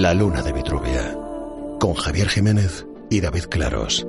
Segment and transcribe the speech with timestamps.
[0.00, 1.18] La luna de Vitruvia,
[1.80, 4.06] con Javier Jiménez y David Claros.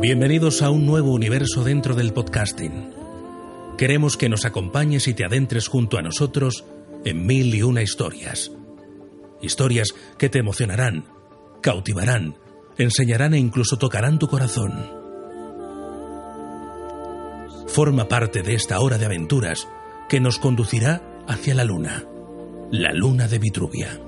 [0.00, 2.90] Bienvenidos a un nuevo universo dentro del podcasting.
[3.78, 6.64] Queremos que nos acompañes y te adentres junto a nosotros
[7.04, 8.50] en mil y una historias.
[9.40, 11.04] Historias que te emocionarán,
[11.62, 12.34] cautivarán,
[12.76, 14.95] enseñarán e incluso tocarán tu corazón.
[17.76, 19.68] Forma parte de esta hora de aventuras
[20.08, 22.06] que nos conducirá hacia la luna,
[22.70, 24.00] la luna de Vitruvia.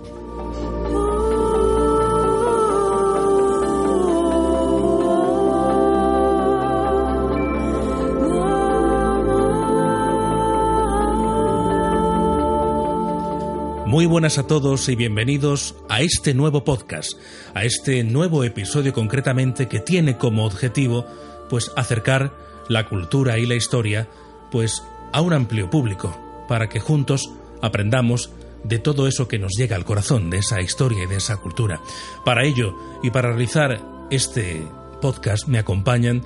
[13.85, 17.13] Muy buenas a todos y bienvenidos a este nuevo podcast,
[17.53, 21.05] a este nuevo episodio concretamente que tiene como objetivo
[21.51, 24.09] pues acercar la cultura y la historia
[24.51, 26.17] pues a un amplio público
[26.49, 27.31] para que juntos
[27.63, 28.31] aprendamos
[28.65, 31.81] de todo eso que nos llega al corazón de esa historia y de esa cultura.
[32.25, 33.81] Para ello y para realizar
[34.11, 34.63] este
[35.01, 36.23] podcast me acompañan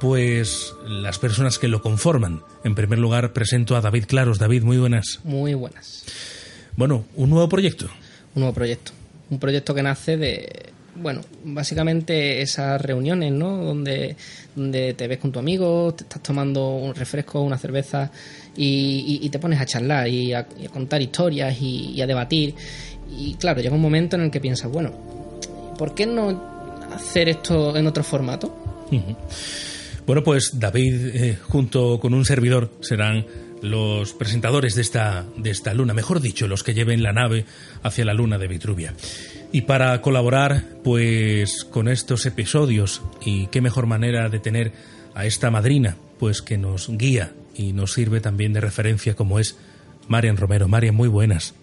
[0.00, 2.42] pues las personas que lo conforman.
[2.64, 4.38] En primer lugar presento a David Claros.
[4.38, 5.20] David, muy buenas.
[5.24, 6.04] Muy buenas.
[6.76, 7.86] Bueno, un nuevo proyecto.
[8.34, 8.92] Un nuevo proyecto.
[9.30, 13.64] Un proyecto que nace de, bueno, básicamente esas reuniones, ¿no?
[13.64, 14.16] Donde,
[14.54, 18.10] donde te ves con tu amigo, te estás tomando un refresco, una cerveza
[18.56, 22.54] y, te pones a charlar y a, contar historias y, a debatir.
[23.16, 24.92] Y claro, llega un momento en el que piensas, bueno,
[25.78, 28.84] ¿por qué no hacer esto en otro formato?
[30.06, 33.26] Bueno, pues David, eh, junto con un servidor, serán
[33.62, 37.44] los presentadores de esta, de esta luna, mejor dicho, los que lleven la nave
[37.82, 38.94] hacia la luna de Vitruvia.
[39.56, 44.74] Y para colaborar, pues, con estos episodios, y qué mejor manera de tener
[45.14, 49.56] a esta madrina, pues que nos guía y nos sirve también de referencia, como es
[50.08, 50.68] Marian Romero.
[50.68, 51.54] Marian, muy buenas.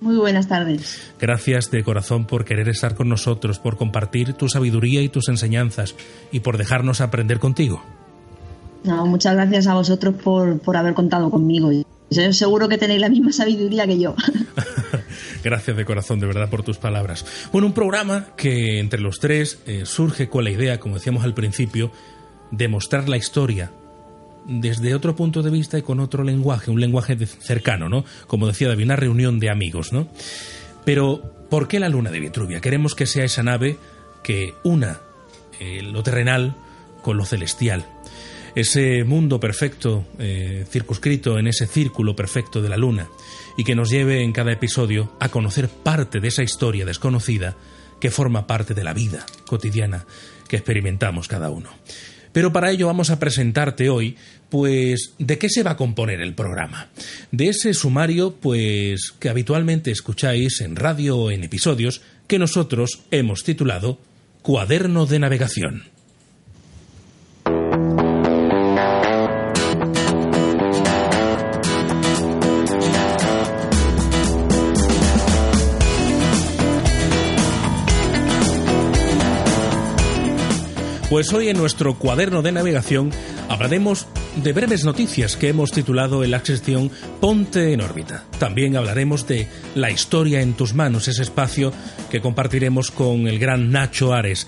[0.00, 1.12] Muy buenas tardes.
[1.20, 5.94] Gracias de corazón por querer estar con nosotros, por compartir tu sabiduría y tus enseñanzas,
[6.32, 7.80] y por dejarnos aprender contigo.
[8.82, 11.70] No, muchas gracias a vosotros por, por haber contado conmigo.
[12.10, 14.16] Seguro que tenéis la misma sabiduría que yo.
[15.42, 17.24] Gracias de corazón, de verdad, por tus palabras.
[17.52, 21.34] Bueno, un programa que entre los tres eh, surge con la idea, como decíamos al
[21.34, 21.90] principio,
[22.50, 23.72] de mostrar la historia
[24.46, 28.04] desde otro punto de vista y con otro lenguaje, un lenguaje cercano, ¿no?
[28.26, 30.08] Como decía David, una reunión de amigos, ¿no?
[30.84, 32.60] Pero, ¿por qué la luna de Vitruvia?
[32.60, 33.76] Queremos que sea esa nave
[34.22, 35.00] que una
[35.60, 36.56] eh, lo terrenal
[37.02, 37.86] con lo celestial
[38.54, 43.08] ese mundo perfecto, eh, circunscrito en ese círculo perfecto de la luna,
[43.56, 47.56] y que nos lleve en cada episodio a conocer parte de esa historia desconocida
[48.00, 50.06] que forma parte de la vida cotidiana
[50.48, 51.70] que experimentamos cada uno.
[52.32, 54.16] Pero para ello vamos a presentarte hoy,
[54.48, 56.88] pues, ¿de qué se va a componer el programa?
[57.32, 63.42] De ese sumario, pues, que habitualmente escucháis en radio o en episodios que nosotros hemos
[63.42, 63.98] titulado
[64.42, 65.84] Cuaderno de Navegación.
[81.10, 83.10] Pues hoy en nuestro cuaderno de navegación
[83.48, 84.06] hablaremos
[84.36, 86.88] de breves noticias que hemos titulado en la sección
[87.20, 88.26] Ponte en órbita.
[88.38, 91.72] También hablaremos de La historia en tus manos, ese espacio
[92.12, 94.46] que compartiremos con el gran Nacho Ares.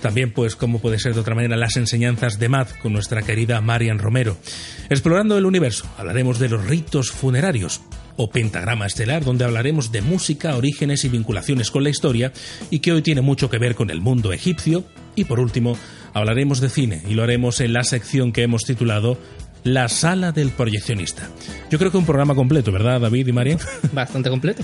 [0.00, 3.60] También, pues, como puede ser de otra manera, las enseñanzas de Mad con nuestra querida
[3.60, 4.38] Marian Romero.
[4.88, 7.82] Explorando el universo, hablaremos de los ritos funerarios
[8.16, 12.32] o pentagrama estelar, donde hablaremos de música, orígenes y vinculaciones con la historia,
[12.70, 14.84] y que hoy tiene mucho que ver con el mundo egipcio.
[15.14, 15.76] Y por último,
[16.14, 19.18] hablaremos de cine, y lo haremos en la sección que hemos titulado
[19.64, 21.28] La sala del proyeccionista.
[21.70, 23.58] Yo creo que un programa completo, ¿verdad, David y Marian?
[23.92, 24.62] Bastante completo.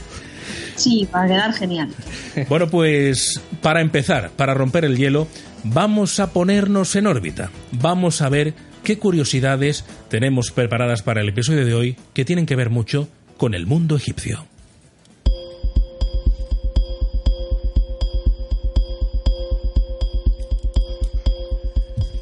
[0.77, 1.89] Sí, va a quedar genial.
[2.49, 5.29] Bueno, pues para empezar, para romper el hielo,
[5.63, 7.51] vamos a ponernos en órbita.
[7.73, 12.57] Vamos a ver qué curiosidades tenemos preparadas para el episodio de hoy que tienen que
[12.57, 14.47] ver mucho con el mundo egipcio.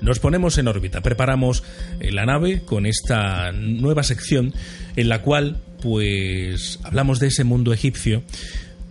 [0.03, 1.63] Nos ponemos en órbita, preparamos
[2.01, 4.53] eh, la nave con esta nueva sección
[4.97, 8.23] en la cual pues hablamos de ese mundo egipcio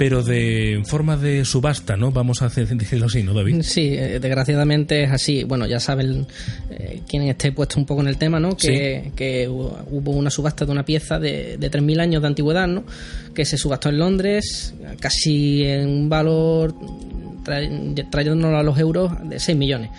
[0.02, 2.12] pero de forma de subasta, ¿no?
[2.12, 3.62] Vamos a decirlo así, ¿no, David?
[3.62, 5.44] Sí, eh, desgraciadamente es así.
[5.44, 6.26] Bueno, ya saben
[6.72, 8.58] eh, quien esté puesto un poco en el tema, ¿no?
[8.58, 12.84] Que, que hubo una subasta de una pieza de, de 3.000 años de antigüedad, ¿no?
[13.36, 16.74] Que se subastó en Londres, casi en un valor,
[17.44, 19.92] trayéndolo a los euros, de 6 millones.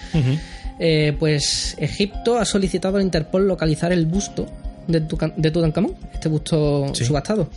[0.78, 4.46] Eh, pues Egipto ha solicitado a Interpol localizar el busto
[4.86, 5.00] de,
[5.36, 7.48] de Tutankamón, este busto subastado.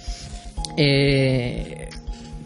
[0.78, 1.90] Eh,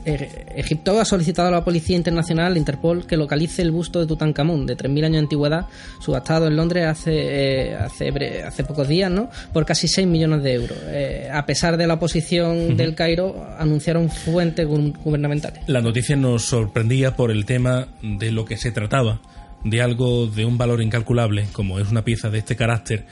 [0.05, 4.75] Egipto ha solicitado a la Policía Internacional, Interpol, que localice el busto de Tutankamón, de
[4.75, 5.65] 3.000 años de antigüedad,
[5.99, 9.29] subastado en Londres hace, eh, hace, hace pocos días, ¿no?
[9.53, 10.77] por casi 6 millones de euros.
[10.87, 15.63] Eh, a pesar de la oposición del Cairo, anunciaron fuentes gubernamentales.
[15.67, 19.21] La noticia nos sorprendía por el tema de lo que se trataba,
[19.63, 23.05] de algo de un valor incalculable, como es una pieza de este carácter.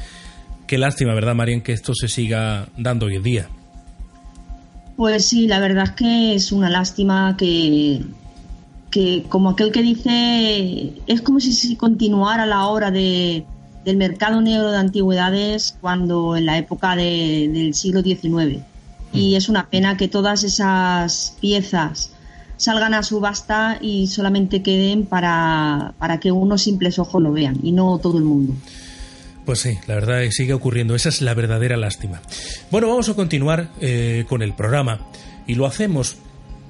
[0.66, 3.50] Qué lástima, ¿verdad, Marian, que esto se siga dando hoy en día?
[4.96, 8.02] Pues sí, la verdad es que es una lástima que,
[8.90, 13.46] que como aquel que dice, es como si se continuara la hora de,
[13.86, 18.64] del mercado negro de antigüedades cuando en la época del siglo XIX.
[19.14, 19.38] Y mm.
[19.38, 22.12] es una pena que todas esas piezas
[22.58, 27.72] salgan a subasta y solamente queden para, para que unos simples ojos lo vean y
[27.72, 28.54] no todo el mundo.
[29.46, 30.94] Pues sí, la verdad sigue ocurriendo.
[30.94, 32.22] Esa es la verdadera lástima.
[32.70, 35.00] Bueno, vamos a continuar eh, con el programa
[35.48, 36.18] y lo hacemos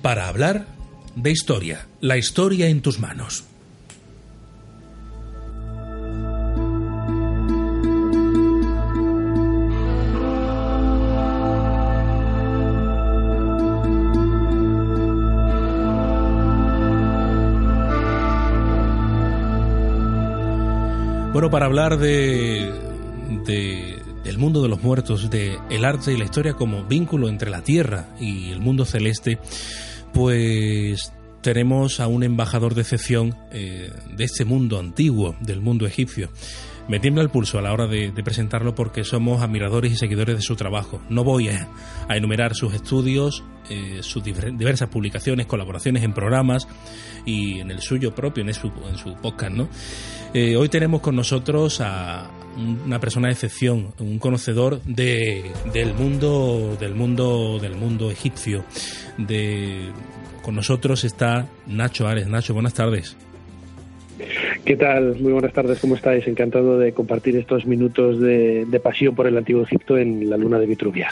[0.04, 0.68] para hablar
[1.16, 1.88] de historia.
[2.01, 3.45] La historia en tus manos.
[21.38, 22.74] Bueno, para hablar de,
[23.45, 27.62] del mundo de los muertos, de el arte y la historia como vínculo entre la
[27.62, 29.38] tierra y el mundo celeste,
[30.16, 36.31] pues tenemos a un embajador de excepción eh, de este mundo antiguo, del mundo egipcio.
[36.88, 40.42] Me tiembla el pulso a la hora de, presentarlo porque somos admiradores y seguidores de
[40.42, 41.01] su trabajo.
[41.10, 41.68] No voy a,
[42.10, 46.68] enumerar sus estudios, eh, sus diversas publicaciones, colaboraciones en programas
[47.25, 49.38] y en el suyo propio, en su, en su podcast.
[50.34, 56.75] Eh, hoy tenemos con nosotros a una persona de excepción, un conocedor de, del mundo,
[56.80, 58.63] del mundo, del mundo egipcio.
[59.18, 59.92] De,
[60.42, 62.28] con nosotros está Nacho Ares.
[62.28, 63.16] Nacho, buenas tardes.
[64.66, 65.19] ¿Qué tal?
[65.19, 66.28] Muy buenas tardes, ¿cómo estáis?
[66.28, 70.66] Encantado de compartir estos minutos de, pasión por el antiguo Egipto en la luna de
[70.66, 71.10] Vitruvia.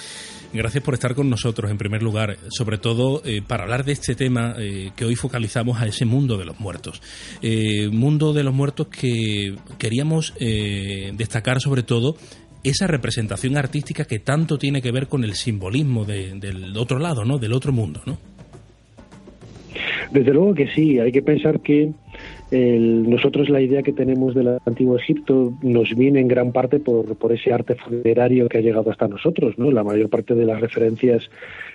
[0.54, 4.16] Gracias por estar con nosotros en primer lugar, sobre todo eh, para hablar de este
[4.16, 7.02] tema eh, que hoy focalizamos a ese mundo de los muertos.
[7.42, 12.16] Eh, mundo de los muertos que queríamos destacar sobre todo
[12.64, 17.38] esa representación artística que tanto tiene que ver con el simbolismo del otro lado, ¿no?
[17.38, 18.18] Del otro mundo, ¿no?
[20.12, 21.92] Desde luego que sí, hay que pensar que
[22.52, 27.32] nosotros la idea que tenemos del antiguo Egipto nos viene en gran parte por, por
[27.32, 29.58] ese arte funerario que ha llegado hasta nosotros.
[29.58, 29.72] ¿no?
[29.72, 31.30] La mayor parte de las referencias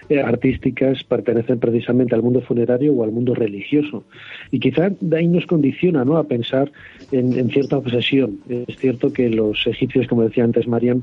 [0.09, 4.05] eh, artísticas pertenecen precisamente al mundo funerario o al mundo religioso.
[4.51, 6.17] Y quizá de ahí nos condiciona ¿no?
[6.17, 6.71] a pensar
[7.11, 8.39] en, en cierta obsesión.
[8.49, 11.03] Es cierto que los egipcios, como decía antes Marian,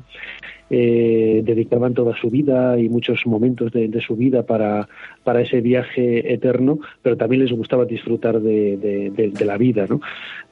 [0.70, 4.88] eh, dedicaban toda su vida y muchos momentos de, su vida para,
[5.24, 10.02] para, ese viaje eterno, pero también les gustaba disfrutar de, la vida ¿no?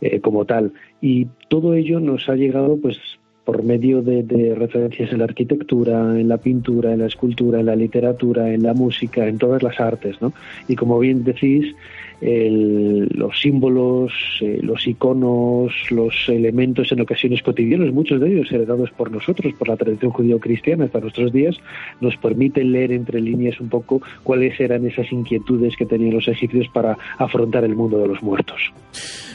[0.01, 0.72] Eh, como tal.
[1.01, 2.98] Y todo ello nos ha llegado pues
[3.45, 7.75] por medio de, referencias en la arquitectura, en la pintura, en la escultura, en la
[7.75, 10.34] literatura, en la música, en todas las artes, ¿no?
[10.67, 11.75] Y como bien decís,
[12.22, 19.12] los símbolos, eh, los iconos, los elementos en ocasiones cotidianos, muchos de ellos heredados por
[19.12, 21.55] nosotros, por la tradición judío-cristiana hasta nuestros días,
[22.00, 26.67] nos permiten leer entre líneas un poco cuáles eran esas inquietudes que tenían los egipcios
[26.74, 28.62] para afrontar el mundo de los muertos.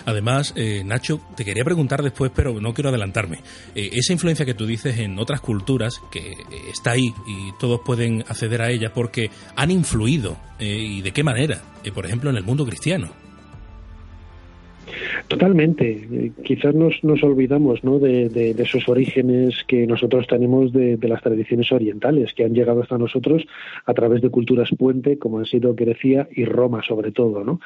[0.06, 3.38] Además, eh, Nacho, te quería preguntar después, pero no quiero adelantarme.
[3.74, 6.32] Eh, esa influencia que tú dices en otras culturas, que
[6.70, 11.62] está ahí y todos pueden acceder a ella, porque han influido, y de qué manera,
[11.92, 13.08] por ejemplo, en el mundo cristiano.
[15.28, 15.90] Totalmente.
[15.90, 17.98] Eh, quizás nos, nos olvidamos ¿no?
[17.98, 23.46] de, esos orígenes que nosotros tenemos de, las tradiciones orientales, que han llegado hasta nosotros
[23.86, 27.44] a través de culturas puente, como han sido Grecia y Roma, sobre todo.
[27.44, 27.60] ¿no?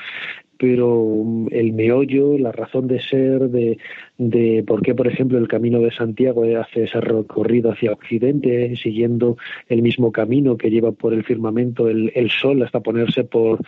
[0.65, 3.77] Pero mm, el meollo, la razón de ser, de,
[4.17, 9.37] de por qué, por ejemplo, el camino de Santiago hace ese recorrido hacia Occidente, siguiendo
[9.69, 13.59] el mismo camino que lleva por el firmamento el, el sol hasta ponerse por,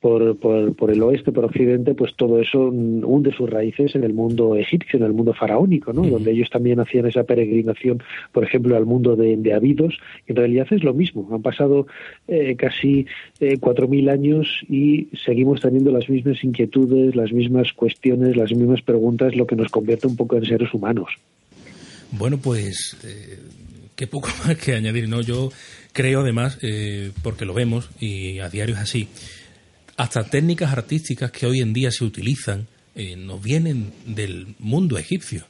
[0.00, 0.36] por,
[0.74, 4.98] por, el oeste, por Occidente, pues todo eso hunde sus raíces en el mundo egipcio,
[4.98, 6.02] en el mundo faraónico, ¿no?
[6.02, 8.02] Donde ellos también hacían esa peregrinación,
[8.32, 10.00] por ejemplo, al mundo de, de Abidos.
[10.26, 11.28] En realidad es lo mismo.
[11.30, 11.86] Han pasado
[12.26, 13.06] eh, casi
[13.60, 19.34] cuatro mil años y seguimos teniendo las mismas inquietudes, las mismas cuestiones, las mismas preguntas,
[19.34, 21.08] lo que nos convierte un poco en seres humanos.
[22.12, 23.38] Bueno, pues eh,
[23.96, 25.22] qué poco más que añadir, ¿no?
[25.22, 25.50] Yo
[25.92, 29.08] creo además, eh, porque lo vemos y a diario es así,
[29.96, 35.44] hasta técnicas artísticas que hoy en día se utilizan eh, nos vienen del mundo egipcio.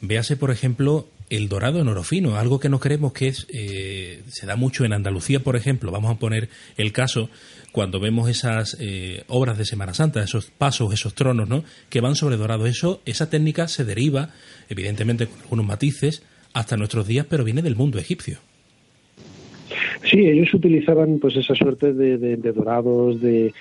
[0.00, 3.46] Véase, por ejemplo, el dorado en oro fino, algo que no creemos que es,
[4.28, 5.90] se da mucho en Andalucía, por ejemplo.
[5.90, 7.28] Vamos a poner el caso
[7.72, 11.64] cuando vemos esas eh, obras de Semana Santa, esos pasos, esos tronos, ¿no?
[11.90, 12.66] Que van sobre dorado.
[12.66, 14.30] Eso, esa técnica se deriva,
[14.68, 16.22] evidentemente con algunos matices,
[16.54, 18.38] hasta nuestros días, pero viene del mundo egipcio.
[20.04, 23.52] Sí, ellos utilizaban pues esa suerte de, dorados, de,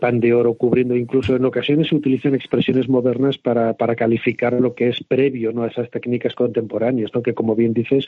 [0.00, 4.74] pan de oro cubriendo, incluso en ocasiones se utilizan expresiones modernas para, para calificar lo
[4.74, 5.62] que es previo ¿no?
[5.62, 7.22] a esas técnicas contemporáneas, ¿no?
[7.22, 8.06] que como bien dices,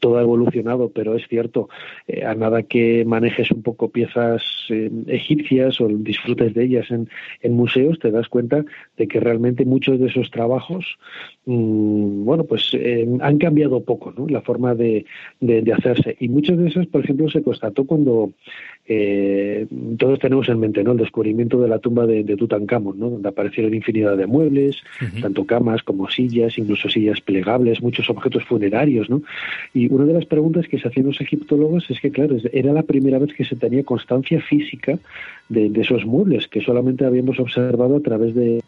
[0.00, 1.68] todo ha evolucionado, pero es cierto,
[2.06, 7.08] eh, a nada que manejes un poco piezas eh, egipcias o disfrutes de ellas en,
[7.42, 8.64] en, museos, te das cuenta
[8.96, 10.98] de que realmente muchos de esos trabajos,
[11.46, 14.26] mm, bueno, pues eh, han cambiado poco ¿no?
[14.28, 15.04] la forma de,
[15.40, 16.16] de hacerse.
[16.20, 18.32] Y muchos de esos, por ejemplo, se constató cuando
[18.86, 19.66] eh,
[19.98, 20.92] todos tenemos en mente ¿no?
[20.92, 23.10] el descubrimiento de la tumba de, Tutankamón, ¿no?
[23.10, 24.82] donde aparecieron infinidad de muebles,
[25.22, 29.08] tanto camas como sillas, incluso sillas plegables, muchos objetos funerarios.
[29.08, 29.22] ¿no?
[29.72, 32.82] Y una de las preguntas que se hacían los egiptólogos es que, claro, era la
[32.82, 34.98] primera vez que se tenía constancia física
[35.48, 38.60] de esos muebles, que solamente habíamos observado a través de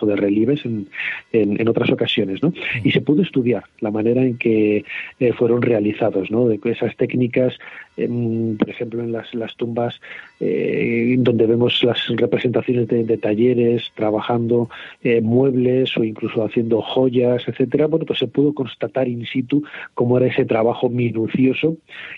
[0.00, 0.88] o de relieves en,
[1.32, 2.52] en, otras ocasiones, ¿no?
[2.84, 4.84] Y se pudo estudiar la manera en que
[5.18, 6.48] eh, fueron realizados, ¿no?
[6.48, 7.58] De esas técnicas,
[8.06, 10.00] por ejemplo, en las, las tumbas
[10.40, 14.70] eh, donde vemos las representaciones de, talleres trabajando
[15.02, 19.64] eh, muebles o incluso haciendo joyas, etcétera, bueno, pues se pudo constatar in situ
[19.94, 21.76] cómo era ese trabajo minucioso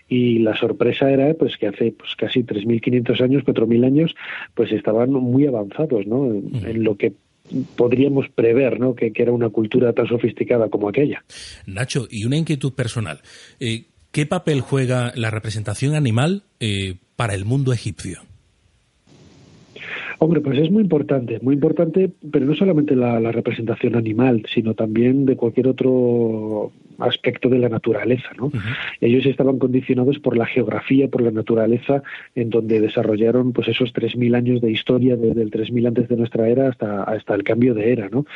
[0.08, 4.14] y la sorpresa era pues que hace pues casi 3.500 años, 4.000 años,
[4.54, 6.26] pues estaban muy avanzados, ¿no?
[6.26, 7.14] en lo que
[7.76, 8.94] podríamos prever ¿no?
[8.94, 11.24] que, era una cultura tan sofisticada como aquella.
[11.66, 13.20] Nacho, y una inquietud personal.
[13.58, 18.20] Eh, ¿Qué papel juega la representación animal eh, para el mundo egipcio?
[20.18, 25.24] Hombre, pues es muy importante, muy importante, pero no solamente la, representación animal, sino también
[25.24, 28.50] de cualquier otro aspecto de la naturaleza, ¿no?
[29.00, 32.02] Ellos estaban condicionados por la geografía, por la naturaleza,
[32.34, 36.48] en donde desarrollaron pues esos 3.000 años de historia, desde el 3.000 antes de nuestra
[36.48, 38.26] era hasta, hasta el cambio de era, ¿no?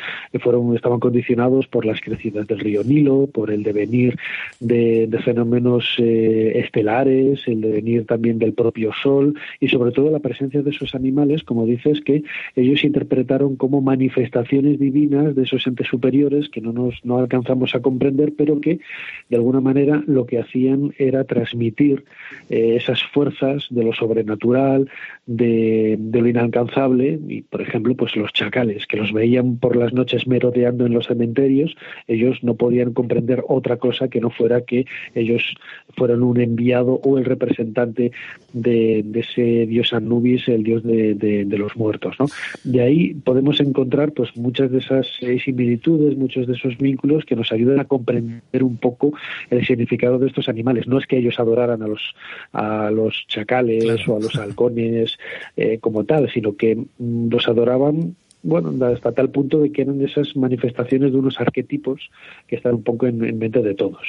[0.40, 4.18] Fueron, estaban condicionados por las crecidas del río Nilo, por el devenir
[4.60, 10.62] de, fenómenos eh, estelares, el devenir también del propio Sol y sobre todo la presencia
[10.62, 12.22] de esos animales, como dices, que
[12.56, 17.80] ellos interpretaron como manifestaciones divinas de esos entes superiores que no nos no alcanzamos a
[17.80, 18.80] comprender, pero que
[19.28, 22.04] de alguna manera lo que hacían era transmitir
[22.50, 24.88] eh, esas fuerzas de lo sobrenatural,
[25.26, 30.26] de, lo inalcanzable, y por ejemplo, pues los chacales, que los veían por las noches
[30.26, 35.54] merodeando en los cementerios, ellos no podían comprender otra cosa que no fuera que ellos
[35.96, 38.12] fueran un enviado o el representante
[38.52, 42.16] de, ese dios Anubis, el dios de, de los muertos.
[42.18, 42.26] ¿no?
[42.64, 47.36] De ahí podemos encontrar pues muchas de esas eh, similitudes, muchos de esos vínculos que
[47.36, 49.12] nos ayudan a comprender un poco
[49.50, 50.86] el significado de estos animales.
[50.86, 52.14] No es que ellos adoraran a los,
[52.52, 55.16] a los chacales o a los halcones
[55.56, 60.02] eh, como tal, sino que mm, los adoraban bueno, hasta tal punto de que eran
[60.02, 62.10] esas manifestaciones de unos arquetipos
[62.46, 64.02] que están un poco en mente de todos.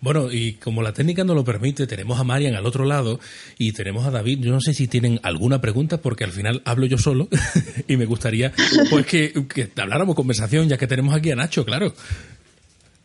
[0.00, 3.18] Bueno, y como la técnica no lo permite, tenemos a Marian al otro lado
[3.58, 4.38] y tenemos a David.
[4.40, 7.28] Yo no sé si tienen alguna pregunta porque al final hablo yo solo
[7.88, 8.52] y me gustaría
[8.90, 9.32] pues que,
[9.76, 11.92] habláramos conversación ya que tenemos aquí a Nacho, claro.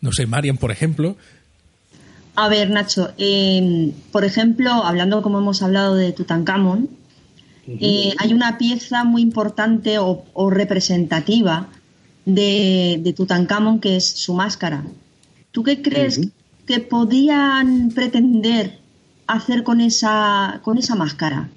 [0.04, 1.16] No sé, Marian, por ejemplo.
[2.36, 6.90] A ver, Nacho, em, por ejemplo, hablando como hemos hablado de Tutankamón,
[7.68, 11.70] eh, hay una pieza muy importante o, representativa
[12.26, 14.84] de, de, Tutankamón que es su máscara.
[15.52, 16.20] ¿Tú qué crees
[16.68, 18.80] que podían pretender
[19.26, 21.50] hacer con esa, con esa máscara?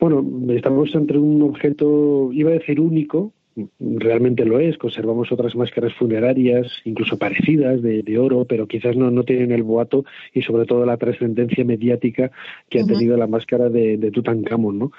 [0.00, 3.32] Bueno, estamos entre un objeto, iba a decir único,
[3.78, 4.76] realmente lo es.
[4.78, 10.04] Conservamos otras máscaras funerarias, incluso parecidas, de, oro, pero quizás no, no tienen el boato
[10.32, 12.30] y sobre todo la trascendencia mediática
[12.68, 14.78] que ha tenido la máscara de, de Tutankamón.
[14.78, 14.92] ¿no?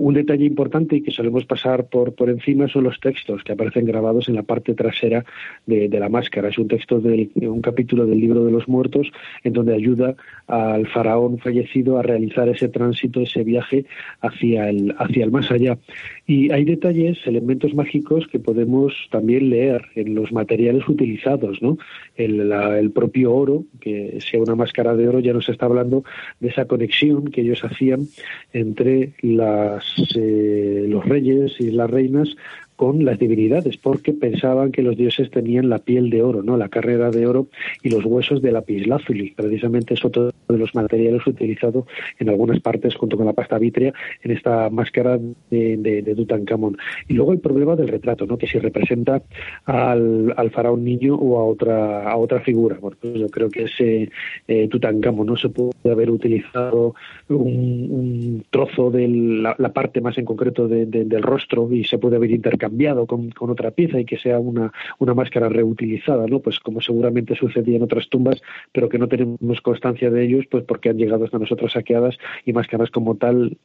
[0.00, 3.84] un detalle importante y que solemos pasar por, por encima son los textos que aparecen
[3.84, 5.24] grabados en la parte trasera
[5.66, 6.48] de, de la máscara.
[6.48, 9.10] Es un texto de un capítulo del libro de los muertos
[9.44, 10.14] en donde ayuda
[10.46, 13.84] al faraón fallecido a realizar ese tránsito, ese viaje
[14.20, 15.78] hacia el, hacia el más allá.
[16.26, 21.78] Y hay detalles, elementos mágicos que podemos también leer en los materiales utilizados, ¿no?
[22.16, 26.04] El, el propio oro, que sea una máscara de oro, ya nos está hablando
[26.40, 28.06] de esa conexión que ellos hacían
[28.52, 29.84] entre las,
[30.16, 32.36] eh, los reyes y las reinas
[32.80, 36.56] con las divinidades, porque pensaban que los dioses tenían la piel de oro, ¿no?
[36.56, 37.48] La carrera de oro
[37.82, 39.32] y los huesos de lapislázuli.
[39.32, 41.84] Precisamente es otro de los materiales utilizados
[42.18, 45.18] en algunas partes junto con la pasta vitrea en esta máscara
[45.50, 46.78] de, de, Tutankamón.
[47.06, 48.38] Y luego el problema del retrato, ¿no?
[48.38, 49.20] Que si representa
[49.66, 52.78] al, faraón niño o a otra a otra figura.
[52.80, 54.10] Bueno, pues yo creo que ese
[54.48, 56.94] eh, Tutankamón no se puede haber utilizado
[57.28, 62.69] un, trozo de la, parte más en concreto del rostro y se puede haber intercambiado
[62.70, 66.38] cambiado con, otra pieza y que sea una, una máscara reutilizada, ¿no?
[66.38, 68.40] Pues como seguramente sucedía en otras tumbas,
[68.72, 72.52] pero que no tenemos constancia de ellos, pues porque han llegado hasta nosotros saqueadas y
[72.52, 73.58] máscaras como tal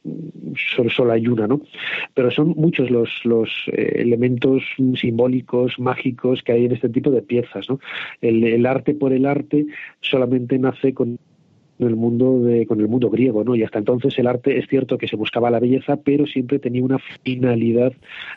[0.74, 1.60] solo, solo hay una, ¿no?
[2.14, 4.62] Pero son muchos los, los eh, elementos
[5.00, 7.78] simbólicos, mágicos que hay en este tipo de piezas, ¿no?
[8.20, 9.66] El, el arte por el arte
[10.00, 11.18] solamente nace con
[11.78, 13.54] el mundo con el mundo griego, ¿no?
[13.54, 16.82] Y hasta entonces el arte es cierto que se buscaba la belleza, pero siempre tenía
[16.82, 17.92] una finalidad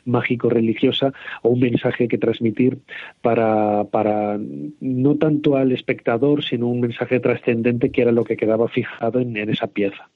[0.06, 2.80] mágico-religiosa o un mensaje que transmitir
[3.22, 4.40] para, para
[4.80, 9.38] no tanto al espectador, sino un mensaje trascendente que era lo que quedaba fijado en,
[9.50, 10.10] esa pieza.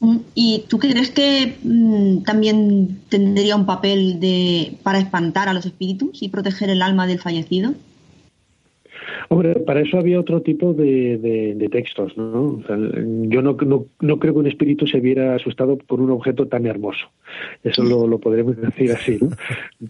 [0.00, 5.66] Mm, ¿Y tú crees que mm, también tendría un papel de, para espantar a los
[5.66, 7.74] espíritus y proteger el alma del fallecido?
[9.28, 12.62] Hombre, para eso había otro tipo de, de, textos, ¿no?
[13.28, 13.56] yo no,
[14.00, 17.10] no, creo que un espíritu se viera asustado por un objeto tan hermoso.
[17.62, 19.28] Eso lo, lo podremos decir así, ¿no?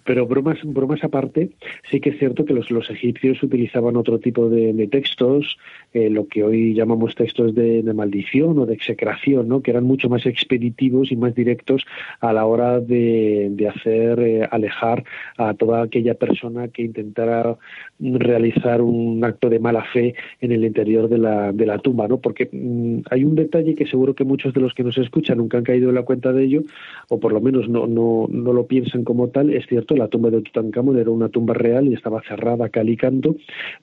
[0.05, 1.51] Pero bromas, bromas aparte,
[1.91, 5.59] sí que es cierto que los, los egipcios utilizaban otro tipo de, textos,
[5.93, 9.63] eh, lo que hoy llamamos textos de, maldición o de execración, ¿no?
[9.63, 11.85] Que eran mucho más expeditivos y más directos
[12.21, 15.05] a la hora de, de hacer eh, alejar
[15.37, 17.57] a toda aquella persona que intentara
[17.99, 22.19] realizar un acto de mala fe en el interior de la, de la tumba, ¿no?
[22.19, 25.59] Porque mm, hay un detalle que seguro que muchos de los que nos escuchan nunca
[25.59, 26.63] han caído en la cuenta de ello,
[27.09, 29.51] o por lo menos no, no, no lo piensan como tal.
[29.51, 32.97] Es cierto, la tumba de Tutankamón era una tumba real y estaba cerrada cal y
[32.97, 33.37] canto,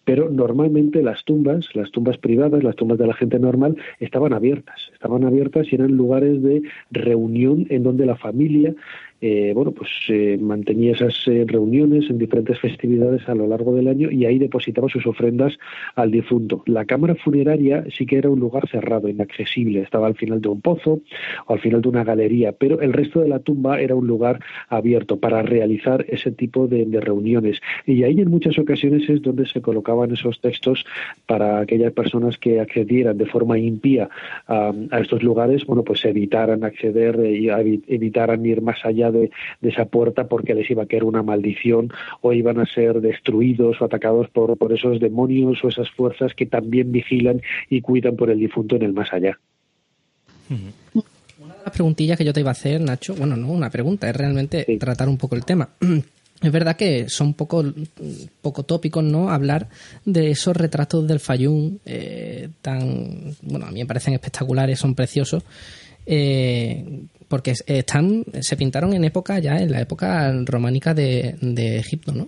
[0.04, 4.90] pero normalmente las tumbas, las tumbas privadas, las tumbas de la gente normal, estaban abiertas,
[4.94, 6.62] estaban abiertas y eran lugares de
[6.92, 8.74] reunión en donde la familia
[9.22, 13.88] eh, bueno, pues eh, mantenía esas eh, reuniones en diferentes festividades a lo largo del
[13.88, 15.58] año y ahí depositaba sus ofrendas
[15.96, 16.64] al difunto.
[16.66, 20.60] La cámara funeraria sí que era un lugar cerrado, inaccesible, estaba al final de un
[20.60, 21.00] pozo
[21.48, 24.42] o al final de una galería, pero el resto de la tumba era un lugar
[24.68, 27.62] abierto para realizar ese tipo de, reuniones.
[27.86, 30.86] Y ahí en muchas ocasiones es donde se colocaban esos textos
[31.26, 34.10] para aquellas personas que accedieran de forma impía
[34.48, 40.28] a, estos lugares, bueno, pues evitaran acceder y evitaran ir más allá de, esa puerta
[40.28, 41.92] porque les iba a caer una maldición
[42.22, 46.46] o iban a ser destruidos o atacados por, por esos demonios o esas fuerzas que
[46.46, 49.40] también vigilan y cuidan por el difunto en el más allá.
[50.50, 54.10] Una de las preguntillas que yo te iba a hacer, Nacho, bueno, no una pregunta,
[54.10, 55.70] es realmente tratar un poco el tema.
[56.42, 57.64] Es verdad que son poco,
[58.42, 59.30] poco tópicos, ¿no?
[59.30, 59.70] Hablar
[60.04, 65.44] de esos retratos del Fayún eh, tan, bueno, a mí me parecen espectaculares, son preciosos.
[66.06, 71.36] Eh, porque están se pintaron en época ya en la época románica de,
[71.78, 72.28] Egipto, ¿no?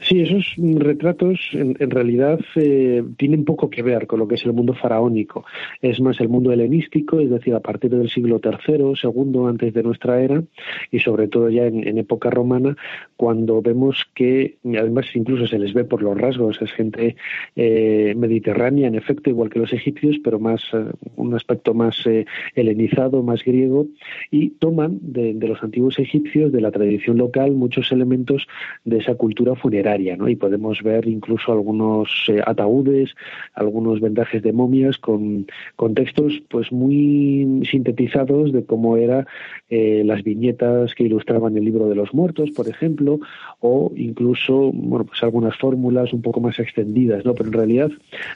[0.00, 4.52] Sí, esos retratos en, realidad eh, tienen poco que ver con lo que es el
[4.52, 5.44] mundo faraónico.
[5.82, 9.82] Es más el mundo helenístico, es decir, a partir del siglo III, segundo antes de
[9.82, 10.42] nuestra era,
[10.90, 12.76] y sobre todo ya en, época romana,
[13.16, 17.16] cuando vemos que, además incluso se les ve por los rasgos, es gente
[17.56, 20.84] eh, mediterránea, en efecto, igual que los egipcios, pero más eh,
[21.16, 22.04] un aspecto más
[22.54, 23.86] helenizado, más griego,
[24.30, 28.46] y toman de los antiguos egipcios, de la tradición local, muchos elementos
[28.84, 30.28] de esa cultura funeraria ¿no?
[30.28, 33.14] Y podemos ver incluso algunos eh, ataúdes,
[33.54, 39.26] algunos vendajes de momias con, con textos pues muy sintetizados de cómo eran
[39.70, 43.20] eh, las viñetas que ilustraban el libro de los muertos, por ejemplo,
[43.60, 47.34] o incluso, bueno, pues algunas fórmulas un poco más extendidas, ¿no?
[47.34, 47.90] Pero en realidad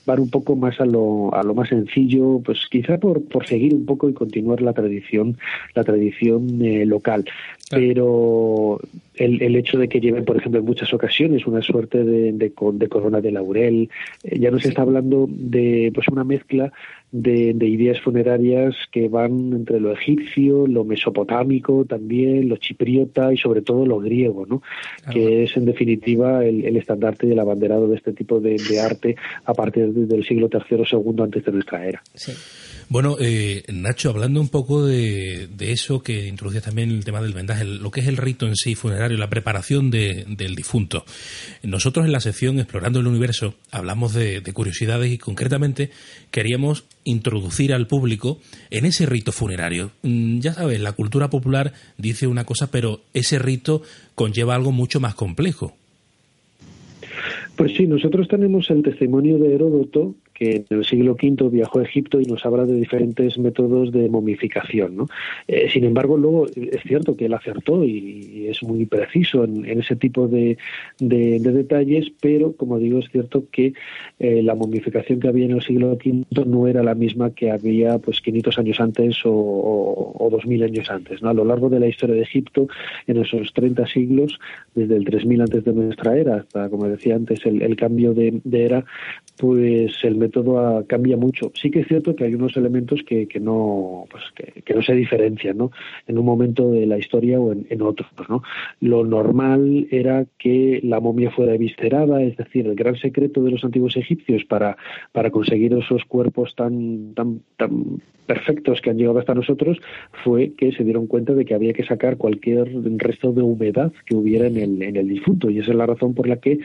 [0.07, 3.75] van un poco más a lo, a lo más sencillo, pues quizá por, por seguir
[3.75, 5.39] un poco y continuar la tradición,
[5.75, 7.25] la tradición eh, local.
[7.73, 8.81] Pero
[9.15, 12.53] el, el, hecho de que lleven, por ejemplo, en muchas ocasiones una suerte de, de,
[12.55, 13.91] de corona de laurel,
[14.23, 16.73] eh, ya nos está hablando de pues una mezcla
[17.11, 23.37] de, de, ideas funerarias que van entre lo egipcio, lo mesopotámico también, lo chipriota y
[23.37, 24.63] sobre todo lo griego, ¿no?
[25.11, 28.81] que es en definitiva el, el, estandarte y el abanderado de este tipo de, de
[28.81, 32.03] arte a partir del siglo III o II antes de nuestra era.
[32.15, 32.33] Sí.
[32.93, 37.33] Bueno, eh, Nacho, hablando un poco de, de, eso que introduce también el tema del
[37.33, 41.03] vendaje, lo que es el rito en sí funerario, la preparación de, del difunto.
[41.63, 45.89] Nosotros en la sección Explorando el Universo hablamos de, de curiosidades y concretamente
[46.31, 49.93] queríamos introducir al público en ese rito funerario.
[50.03, 53.81] Mm, ya sabes, la cultura popular dice una cosa, pero ese rito
[54.15, 55.75] conlleva algo mucho más complejo.
[57.57, 60.15] Pues sí, nosotros tenemos el testimonio de Heródoto
[60.51, 65.07] en el siglo V viajó a Egipto y nos habla de diferentes métodos de momificación.
[65.49, 69.97] Eh, sin embargo, luego es cierto que él acertó y, es muy preciso en, ese
[69.97, 70.59] tipo de,
[70.99, 73.73] de, de, detalles, pero como digo, es cierto que
[74.19, 77.99] eh, la momificación que había en el siglo V no era la misma que había
[77.99, 81.23] pues 500 años antes o, o, o 2000 años antes.
[81.23, 82.67] A lo largo de la historia de Egipto,
[83.07, 84.39] en esos 30 siglos,
[84.75, 88.41] desde el 3000 antes de nuestra era hasta, como decía antes, el, el cambio de,
[88.45, 88.85] de era,
[89.39, 91.53] pues el método a, cambia mucho.
[91.55, 94.83] Sí que es cierto que hay unos elementos que, que no pues que, que, no
[94.83, 95.71] se diferencian ¿no?
[96.07, 98.09] en un momento de la historia o en, en otros.
[98.29, 98.42] ¿no?
[98.81, 103.64] Lo normal era que la momia fuera eviscerada, es decir, el gran secreto de los
[103.64, 104.77] antiguos egipcios para,
[105.12, 109.79] para conseguir esos cuerpos tan, tan, tan perfectos que han llegado hasta nosotros
[110.25, 112.68] fue que se dieron cuenta de que había que sacar cualquier
[112.99, 115.51] resto de humedad que hubiera en el, en el difunto.
[115.51, 116.59] Y esa es la razón por la que,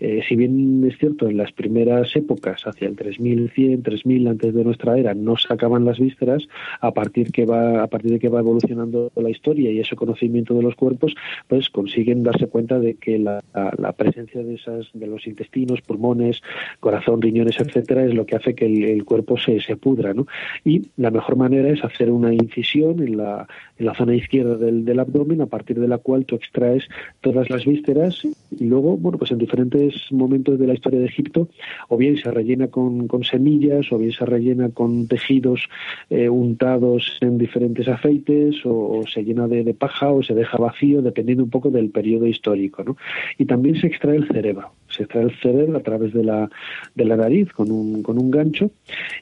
[0.00, 4.64] eh, si bien es cierto, en las primeras épocas, hacia el 3100, 3000 antes de
[4.64, 6.48] nuestra era, no sacaban las vísceras,
[6.80, 10.54] a partir, que va, a partir de que va evolucionando la historia y ese conocimiento
[10.54, 11.14] de los cuerpos,
[11.48, 15.80] pues consiguen darse cuenta de que la, la, la presencia de, esas, de los intestinos,
[15.82, 16.42] pulmones,
[16.80, 20.14] corazón, riñones, etcétera, es lo que hace que el, el cuerpo se, se pudra.
[20.14, 20.26] ¿no?
[20.64, 23.46] Y la mejor manera es hacer una incisión en la,
[23.78, 26.84] en la zona izquierda del, del, abdomen, a partir de la cual tú extraes
[27.20, 31.48] todas las vísceras y luego, bueno, pues en diferentes momentos de la historia de Egipto,
[31.88, 35.68] o bien se rellena con, con semillas, o bien se rellena con tejidos
[36.10, 41.02] eh, untados en diferentes aceites, o, se llena de, de, paja, o se deja vacío,
[41.02, 42.96] dependiendo un poco del periodo histórico, ¿no?
[43.38, 46.48] Y también se extrae el cerebro, se extrae el cerebro a través de la,
[46.94, 48.70] de la nariz con un, con un gancho,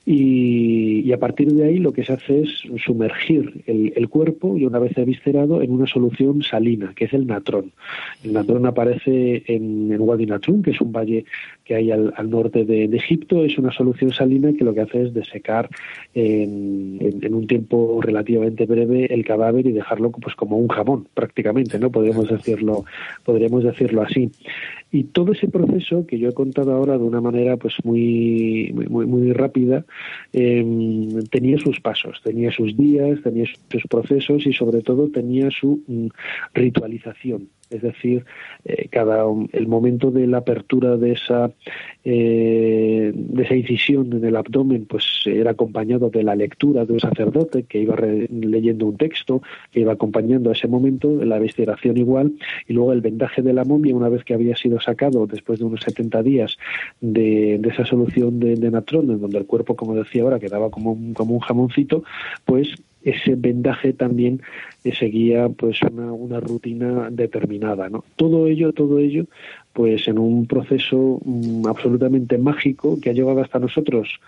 [0.04, 4.56] y, y a partir de ahí lo que se hace es sumergir el, el cuerpo
[4.56, 7.72] y una vez eviscerado en una solución salina, que es el natrón.
[8.24, 11.24] El natrón aparece en, en Wadi Natrum, que es un valle
[11.64, 13.44] que hay al, al norte de, de, Egipto.
[13.44, 15.68] Es una solución salina que lo que hace es desecar
[16.14, 21.06] en, en, en, un tiempo relativamente breve el cadáver y dejarlo pues como un jamón,
[21.14, 21.90] prácticamente, ¿no?
[21.90, 22.84] Podríamos decirlo,
[23.24, 24.30] podríamos decirlo así.
[24.92, 29.06] Y todo ese proceso que yo he contado ahora de una manera pues muy muy,
[29.06, 29.84] muy rápida
[30.32, 30.64] eh,
[31.30, 36.08] tenía sus pasos, tenía sus días, tenía sus procesos y sobre todo tenía su mm,
[36.54, 38.24] ritualización es decir,
[38.64, 41.50] eh, cada el momento de la apertura de esa
[42.04, 47.00] eh, de esa incisión en el abdomen, pues era acompañado de la lectura de un
[47.00, 51.96] sacerdote que iba re, leyendo un texto, que iba acompañando a ese momento, la evisceración
[51.96, 52.32] igual,
[52.66, 55.64] y luego el vendaje de la momia, una vez que había sido sacado después de
[55.64, 56.58] unos 70 días
[57.00, 60.70] de, de esa solución de, de natrón, en donde el cuerpo, como decía ahora, quedaba
[60.70, 62.02] como un, como un jamoncito,
[62.44, 64.42] pues ese vendaje también
[64.98, 68.04] seguía pues una, una rutina determinada ¿no?
[68.16, 69.26] todo ello todo ello
[69.72, 74.20] pues en un proceso um, absolutamente mágico que ha llegado hasta nosotros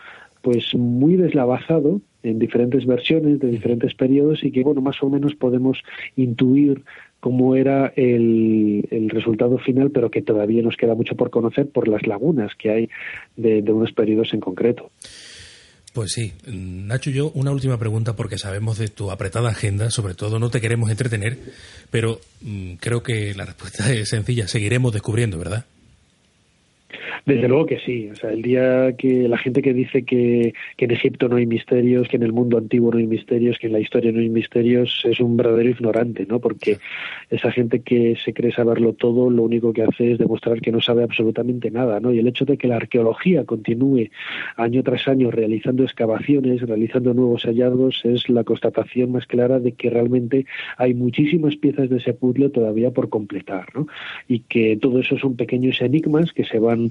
[0.43, 5.35] pues muy deslavazado en diferentes versiones de diferentes periodos y que bueno más o menos
[5.35, 5.83] podemos
[6.17, 6.83] intuir
[7.25, 11.89] cómo era el, el, resultado final, pero que todavía nos queda mucho por conocer por
[11.89, 12.91] las lagunas que hay
[13.35, 14.91] de, de unos periodos en concreto.
[15.95, 20.41] Pues sí, Nacho, yo una última pregunta porque sabemos de tu apretada agenda, sobre todo
[20.41, 21.39] no te queremos entretener,
[21.93, 25.67] pero mmm, creo que la respuesta es sencilla, seguiremos descubriendo, ¿verdad?
[27.27, 28.09] Desde luego que sí.
[28.11, 32.09] O sea, el día que la gente que dice que, en Egipto no hay misterios,
[32.09, 35.03] que en el mundo antiguo no hay misterios, que en la historia no hay misterios,
[35.05, 36.41] es un verdadero ignorante, ¿no?
[36.41, 36.79] Porque
[37.31, 40.81] esa gente que se cree saberlo todo, lo único que hace es demostrar que no
[40.81, 42.13] sabe absolutamente nada, ¿no?
[42.13, 44.11] Y el hecho de que la arqueología continúe
[44.57, 49.91] año tras año realizando excavaciones, realizando nuevos hallazgos, es la constatación más clara de que
[49.91, 53.87] realmente hay muchísimas piezas de ese puzzle todavía por completar, ¿no?
[54.29, 56.84] Y que todo eso son pequeños enigmas que se van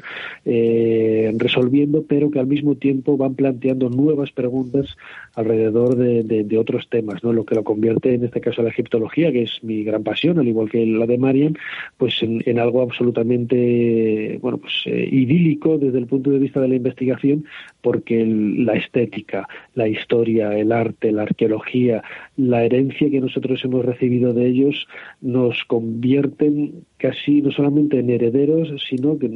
[0.45, 4.95] eh, resolviendo, pero que al mismo tiempo van planteando nuevas preguntas
[5.35, 7.33] alrededor de, otros temas, ¿no?
[7.33, 10.47] Lo que lo convierte, en este caso, la egiptología, que es mi gran pasión, al
[10.47, 11.57] igual que la de Marian,
[11.97, 16.75] pues en, algo absolutamente, bueno, pues eh, idílico desde el punto de vista de la
[16.75, 17.45] investigación,
[17.81, 22.03] porque la estética, la historia, el arte, la arqueología,
[22.37, 24.87] la herencia que nosotros hemos recibido de ellos
[25.21, 29.27] nos convierten casi no solamente en herederos, sino que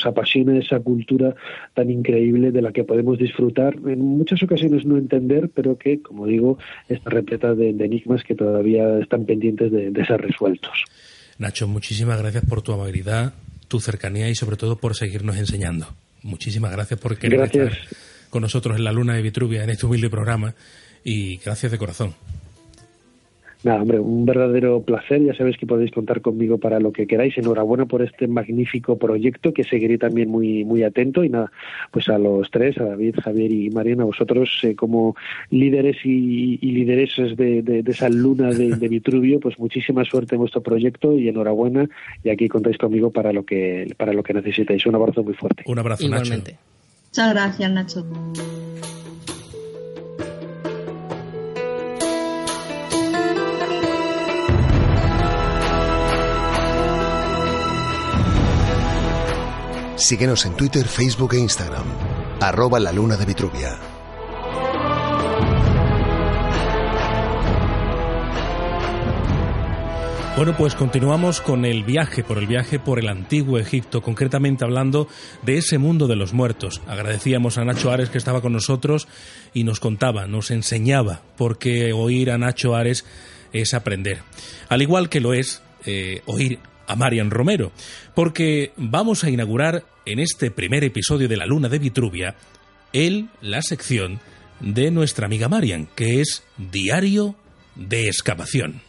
[0.00, 1.34] nos apasiona esa cultura
[1.74, 6.26] tan increíble de la que podemos disfrutar, en muchas ocasiones no entender, pero que, como
[6.26, 6.58] digo,
[6.88, 10.84] está repleta de, enigmas que todavía están pendientes de, de ser resueltos.
[11.38, 13.34] Nacho, muchísimas gracias por tu amabilidad,
[13.68, 15.86] tu cercanía y sobre todo por seguirnos enseñando.
[16.22, 17.72] Muchísimas gracias por querer estar
[18.28, 20.54] con nosotros en la Luna de Vitruvia en este humilde programa
[21.02, 22.14] y gracias de corazón.
[23.62, 25.22] Nada, hombre, un verdadero placer.
[25.22, 27.36] Ya sabéis que podéis contar conmigo para lo que queráis.
[27.36, 31.24] Enhorabuena por este magnífico proyecto que seguiré también muy muy atento.
[31.24, 31.52] Y nada,
[31.90, 35.14] pues a los tres, a David, Javier y Mariana, a vosotros eh, como
[35.50, 41.16] líderes y, y lideresas de, esa luna de, Vitruvio, pues muchísima suerte en vuestro proyecto
[41.18, 41.88] y enhorabuena.
[42.24, 44.86] Y aquí contáis conmigo para lo que para lo que necesitéis.
[44.86, 45.64] Un abrazo muy fuerte.
[45.66, 46.52] Un abrazo, Igualmente.
[46.52, 46.70] Nacho.
[47.10, 48.06] Muchas gracias, Nacho.
[60.00, 61.84] Síguenos en Twitter, Facebook e Instagram.
[62.40, 63.78] Arroba la luna de Vitruvia.
[70.36, 75.06] Bueno, pues continuamos con el viaje, por el viaje por el antiguo Egipto, concretamente hablando
[75.42, 76.80] de ese mundo de los muertos.
[76.86, 79.06] Agradecíamos a Nacho Ares que estaba con nosotros
[79.52, 83.04] y nos contaba, nos enseñaba, porque oír a Nacho Ares
[83.52, 84.22] es aprender.
[84.70, 86.58] Al igual que lo es eh, oír
[86.90, 87.70] a Marian Romero,
[88.16, 92.34] porque vamos a inaugurar en este primer episodio de La Luna de Vitruvia
[92.92, 94.18] el, la sección
[94.58, 97.36] de nuestra amiga Marian, que es Diario
[97.76, 98.82] de Excavación.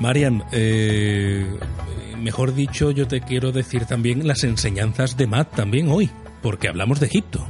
[0.00, 1.58] Marian, eh,
[2.26, 6.10] mejor dicho, yo te quiero decir también las enseñanzas de Matt también hoy,
[6.42, 7.46] porque hablamos de Egipto.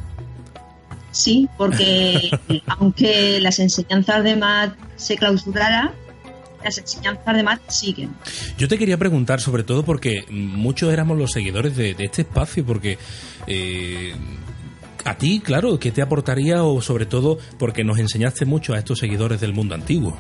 [1.13, 2.31] Sí, porque
[2.67, 5.93] aunque las enseñanzas de Matt se clausuraran,
[6.63, 8.11] las enseñanzas de Matt siguen.
[8.59, 12.99] Yo te quería preguntar, sobre todo porque muchos éramos los seguidores de, este espacio, porque
[13.47, 14.15] eh,
[15.07, 18.99] a ti, claro, ¿qué te aportaría o sobre todo porque nos enseñaste mucho a estos
[18.99, 20.19] seguidores del mundo antiguo?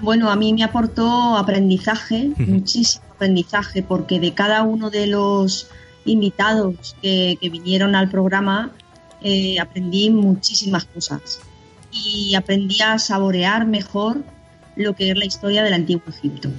[0.00, 5.68] Bueno, a mí me aportó aprendizaje, muchísimo aprendizaje, porque de cada uno de los
[6.04, 8.70] invitados que, vinieron al programa
[9.22, 11.40] eh, aprendí muchísimas cosas.
[11.90, 14.22] Y aprendí a saborear mejor
[14.78, 16.50] lo que es la historia del antiguo Egipto.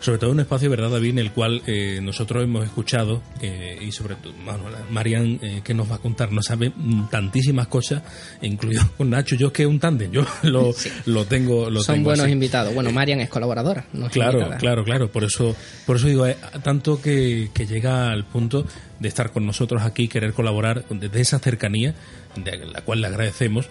[0.00, 3.92] Sobre todo un espacio, ¿verdad, David, en el cual eh, nosotros hemos escuchado, eh, y
[3.92, 6.72] sobre todo, bueno, Marian, eh, que nos va a contar, no sabe
[7.10, 8.02] tantísimas cosas,
[8.40, 10.74] incluido con Nacho, yo es que es un tándem, yo lo,
[11.06, 11.70] lo tengo.
[11.70, 12.74] Lo Son buenos invitados.
[12.74, 13.86] Bueno, Marian es colaboradora.
[13.92, 15.12] No claro, claro, claro.
[15.12, 15.54] Por eso,
[15.86, 16.26] por eso digo,
[16.64, 18.66] tanto que, que llega al punto
[18.98, 21.94] de estar con nosotros aquí, querer colaborar desde esa cercanía,
[22.36, 23.68] de la cual le agradecemos.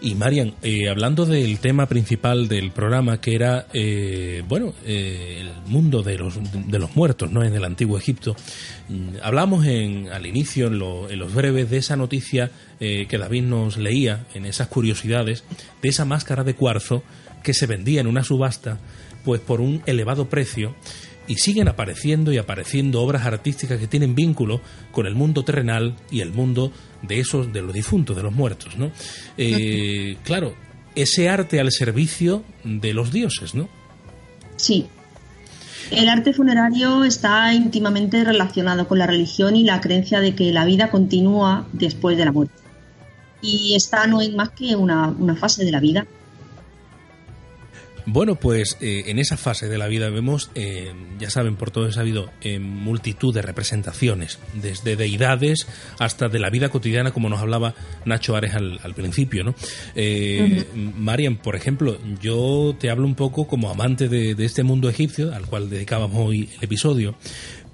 [0.00, 5.70] Y Marian, eh, hablando del tema principal del programa, que era, eh, bueno, eh, el
[5.70, 7.42] mundo de los, de los muertos, ¿no?
[7.42, 8.36] En el antiguo Egipto,
[8.88, 10.74] mm, hablamos en, al inicio, en,
[11.10, 15.42] en, los breves, de esa noticia que David nos leía, en esas curiosidades,
[15.82, 17.02] de esa máscara de cuarzo
[17.42, 18.78] que se vendía en una subasta,
[19.24, 20.76] pues por un elevado precio,
[21.26, 24.60] y siguen apareciendo y apareciendo obras artísticas que tienen vínculo
[24.92, 28.76] con el mundo terrenal y el mundo de esos, de los difuntos, de los muertos,
[28.76, 28.90] ¿no?
[29.36, 30.54] Eh, claro,
[30.94, 33.68] ese arte al servicio de los dioses, ¿no?
[34.56, 34.86] Sí.
[35.90, 40.64] El arte funerario está íntimamente relacionado con la religión y la creencia de que la
[40.64, 42.54] vida continúa después de la muerte.
[43.40, 46.06] Y esta no es más que una, una fase de la vida
[48.10, 51.88] Bueno, pues eh, en esa fase de la vida vemos, eh, ya saben, por todo
[51.88, 55.66] es sabido, eh, multitud de representaciones, desde deidades
[55.98, 57.74] hasta de la vida cotidiana, como nos hablaba
[58.06, 59.54] Nacho Ares al, principio, ¿no?
[60.96, 65.44] Marian, por ejemplo, yo te hablo un poco como amante de, este mundo egipcio, al
[65.44, 67.14] cual dedicábamos hoy el episodio,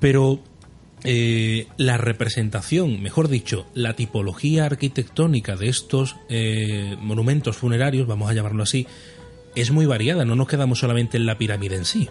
[0.00, 0.42] pero
[1.04, 6.16] la representación, mejor dicho, la tipología arquitectónica de estos
[7.00, 8.88] monumentos funerarios, vamos a llamarlo así,
[9.54, 12.08] es muy variada, no nos quedamos solamente en la pirámide en sí.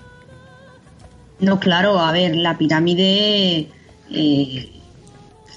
[1.40, 3.70] No, claro, a ver, la pirámide
[4.12, 4.72] eh,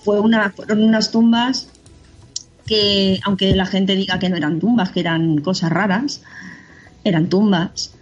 [0.04, 1.68] fue una, fueron unas tumbas
[2.66, 6.22] que, aunque la gente diga que no eran tumbas, que eran cosas raras,
[7.04, 7.94] eran tumbas.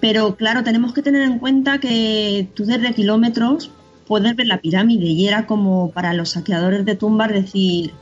[0.00, 3.70] Pero claro, tenemos que tener en cuenta que tú desde kilómetros
[4.06, 7.92] puedes ver la pirámide y era como para los saqueadores de tumbas decir,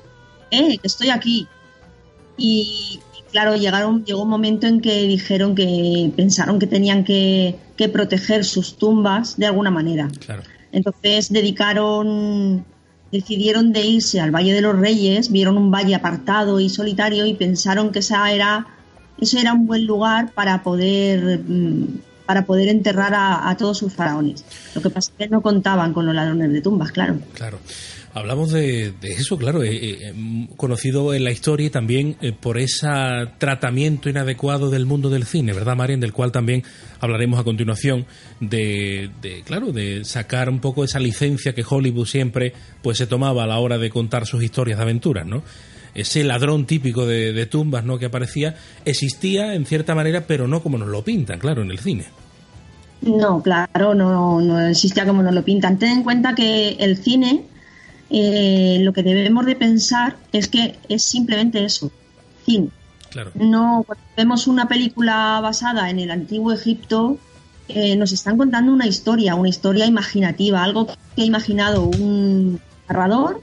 [0.51, 1.47] eh, estoy aquí.
[2.37, 7.59] Y, claro, llegaron, llegó un momento en que dijeron que pensaron que tenían que,
[7.93, 10.09] proteger sus tumbas de alguna manera.
[10.73, 12.65] Entonces dedicaron,
[13.13, 17.35] decidieron de irse al Valle de los Reyes, vieron un valle apartado y solitario y
[17.35, 18.67] pensaron que esa era,
[19.21, 23.91] ese era un buen lugar para poder mm, para poder enterrar a, a, todos sus
[23.91, 24.45] faraones.
[24.75, 27.17] Lo que pasa es que no contaban con los ladrones de tumbas, claro.
[27.33, 27.59] Claro.
[28.15, 32.89] Hablamos de, eso, claro, eh, eh, conocido en la historia y también eh, por ese
[33.37, 36.01] tratamiento inadecuado del mundo del cine, ¿verdad, Marian?
[36.01, 36.63] Del cual también
[37.01, 38.07] hablaremos a continuación
[38.41, 39.11] de,
[39.45, 43.59] claro, de sacar un poco esa licencia que Hollywood siempre pues se tomaba a la
[43.59, 45.43] hora de contar sus historias de aventuras, ¿no?
[45.95, 47.99] Ese ladrón típico de, tumbas, ¿no?
[47.99, 51.79] Que aparecía existía en cierta manera, pero no como nos lo pintan, claro, en el
[51.79, 52.07] cine.
[53.03, 55.79] No, claro, no, no existía como nos lo pintan.
[55.79, 57.45] Ten en cuenta que el cine
[58.11, 61.91] eh, lo que debemos de pensar es que es simplemente eso,
[62.45, 62.69] cine.
[63.35, 67.19] No, cuando vemos una película basada en el antiguo Egipto,
[67.69, 73.43] eh, nos están contando una historia, una historia imaginativa, algo que ha imaginado un narrador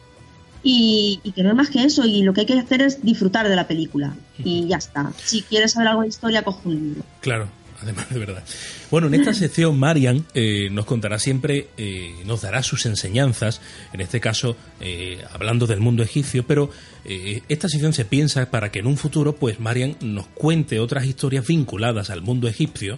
[0.64, 2.06] y, que no es más que eso.
[2.06, 4.16] Y lo que hay que hacer es disfrutar de la película.
[4.44, 5.12] Y ya está.
[5.18, 7.04] Si quieres saber algo de historia, coge un libro.
[7.22, 7.48] Claro
[7.86, 8.44] además de verdad.
[8.92, 13.62] Bueno, en esta sección Marian eh, nos contará siempre, eh, nos dará sus enseñanzas,
[13.94, 16.70] en este caso eh, hablando del mundo egipcio, pero
[17.08, 21.46] esta sección se piensa para que en un futuro pues Marian nos cuente otras historias
[21.46, 22.98] vinculadas al mundo egipcio,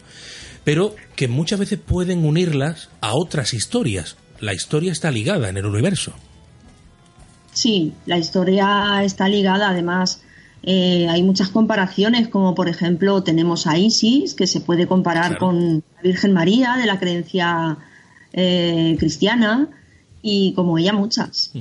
[0.63, 4.15] pero que muchas veces pueden unirlas a otras historias.
[4.39, 6.13] La historia está ligada en el universo.
[7.51, 10.21] Sí, la historia está ligada además
[10.69, 15.81] eh, hay muchas comparaciones, como por ejemplo tenemos a Isis, que se puede comparar con
[15.95, 17.77] la Virgen María de la creencia
[18.33, 19.69] eh, cristiana,
[20.21, 21.51] y como ella muchas.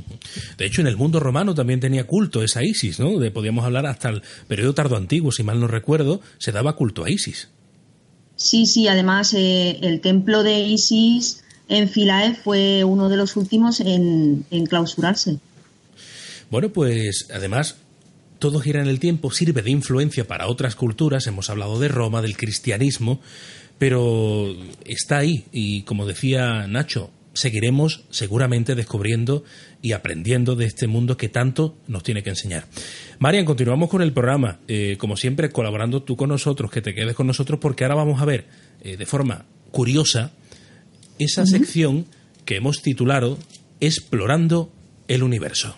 [0.59, 3.21] De hecho, en el mundo romano también tenía culto esa Isis, ¿no?
[3.21, 7.05] De, podíamos hablar hasta el periodo tardo antiguo, si mal no recuerdo, se daba culto
[7.05, 7.49] a Isis.
[8.35, 13.79] Sí, sí, además eh, el templo de Isis en Filae fue uno de los últimos
[13.79, 15.38] en, en clausurarse.
[16.51, 17.77] Bueno, pues además
[18.38, 22.22] todo gira en el tiempo, sirve de influencia para otras culturas, hemos hablado de Roma,
[22.22, 23.20] del cristianismo,
[23.79, 29.44] pero está ahí y como decía Nacho, seguiremos seguramente descubriendo
[29.83, 32.64] y aprendiendo de este mundo que tanto nos tiene que enseñar.
[33.18, 37.14] Marian, continuamos con el programa, eh, como siempre colaborando tú con nosotros, que te quedes
[37.14, 38.46] con nosotros porque ahora vamos a ver
[38.83, 40.33] eh, de forma curiosa
[41.18, 42.07] esa sección
[42.44, 43.38] que hemos titulado
[43.81, 44.72] Explorando
[45.09, 45.77] el Universo.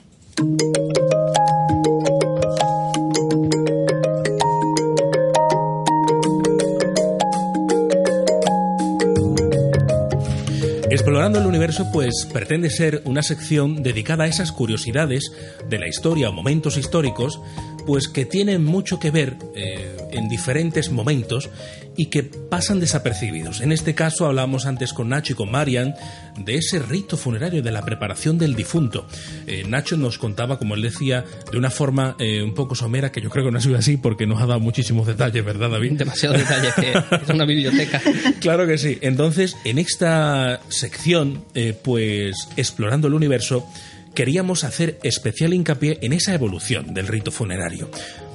[11.58, 15.32] Universo, pues pretende ser una sección dedicada a esas curiosidades
[15.68, 17.40] de la historia o momentos históricos,
[17.88, 21.48] pues que tienen mucho que ver eh, en diferentes momentos
[21.96, 23.62] y que pasan desapercibidos.
[23.62, 25.94] En este caso hablamos antes con Nacho y con Marian
[26.36, 29.06] de ese rito funerario, de la preparación del difunto.
[29.46, 33.22] Eh, Nacho nos contaba, como él decía, de una forma eh, un poco somera, que
[33.22, 35.92] yo creo que no ha sido así porque nos ha dado muchísimos detalles, ¿verdad, David?
[35.92, 38.02] Demasiados detalles, que es una biblioteca.
[38.40, 38.98] claro que sí.
[39.00, 41.42] Entonces, en esta sección,
[41.82, 43.66] pues explorando el universo,
[44.14, 47.90] queríamos hacer especial hincapié en esa evolución del rito funerario.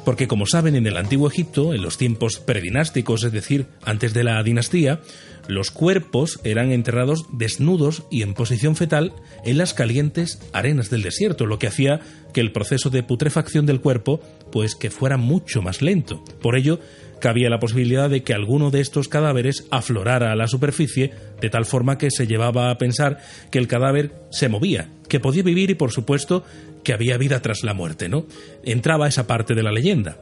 [0.06, 4.24] Porque como saben, en el antiguo Egipto, en los tiempos predinásticos, es decir, antes de
[4.24, 5.00] la dinastía,
[5.48, 9.14] los cuerpos eran enterrados desnudos y en posición fetal
[9.46, 12.02] en las calientes arenas del desierto, lo que hacía
[12.34, 16.24] que el proceso de putrefacción del cuerpo pues que fuera mucho más lento.
[16.42, 16.80] Por ello,
[17.24, 21.66] cabía la posibilidad de que alguno de estos cadáveres aflorara a la superficie de tal
[21.66, 25.76] forma que se llevaba a pensar que el cadáver se movía, que podía vivir y
[25.76, 26.44] por supuesto
[26.84, 28.26] que había vida tras la muerte, ¿no?
[28.66, 30.18] Entraba esa parte de la leyenda.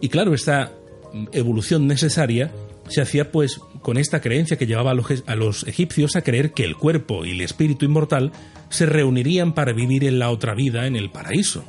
[0.00, 0.72] Y claro, esta
[1.34, 2.50] evolución necesaria
[2.88, 6.76] se hacía pues con esta creencia que llevaba a los, egipcios a creer que el
[6.76, 8.32] cuerpo y el espíritu inmortal
[8.70, 11.64] se reunirían para vivir en la otra vida en el paraíso,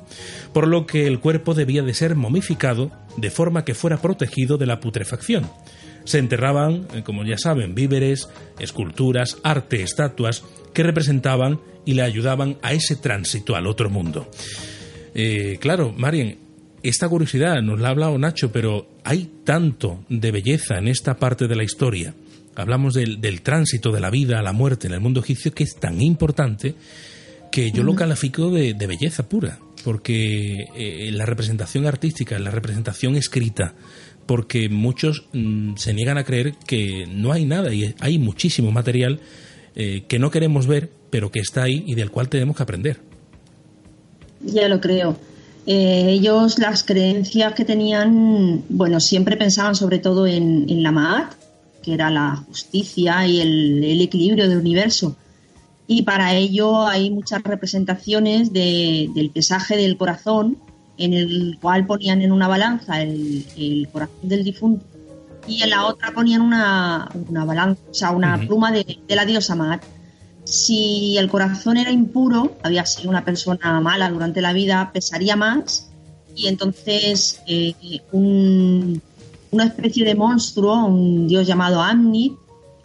[0.53, 4.65] por lo que el cuerpo debía de ser momificado de forma que fuera protegido de
[4.65, 5.49] la putrefacción.
[6.03, 8.29] Se enterraban, eh, como ya saben, víveres,
[8.59, 10.43] esculturas, arte, estatuas
[10.73, 14.29] que representaban y le ayudaban a ese tránsito al otro mundo.
[15.13, 16.48] Eh, claro, Marien,
[16.83, 21.47] esta curiosidad nos la ha hablado Nacho, pero hay tanto de belleza en esta parte
[21.47, 22.13] de la historia.
[22.55, 25.75] Hablamos del, tránsito de la vida a la muerte en el mundo egipcio que es
[25.75, 26.75] tan importante
[27.51, 32.51] que yo lo califico de, belleza pura, porque eh, en la representación artística, en la
[32.51, 33.73] representación escrita,
[34.25, 39.19] porque muchos mm, se niegan a creer que no hay nada y hay muchísimo material
[39.75, 42.99] eh, que no queremos ver, pero que está ahí y del cual tenemos que aprender.
[44.41, 45.17] Ya lo creo.
[45.71, 51.31] Eh, ellos las creencias que tenían, bueno, siempre pensaban sobre todo en, la Maat,
[51.83, 55.15] que era la justicia y el, equilibrio del universo.
[55.85, 60.57] Y para ello hay muchas representaciones del pesaje del corazón,
[60.97, 64.83] en el cual ponían en una balanza el, corazón del difunto
[65.47, 67.11] y en la otra ponían una,
[67.45, 69.83] balanza, o sea, una pluma de, de la diosa Maat
[70.49, 75.89] si el corazón era impuro, había sido una persona mala durante la vida, pesaría más
[76.35, 77.73] y entonces eh,
[78.11, 82.33] una especie de monstruo, un dios llamado Amnit,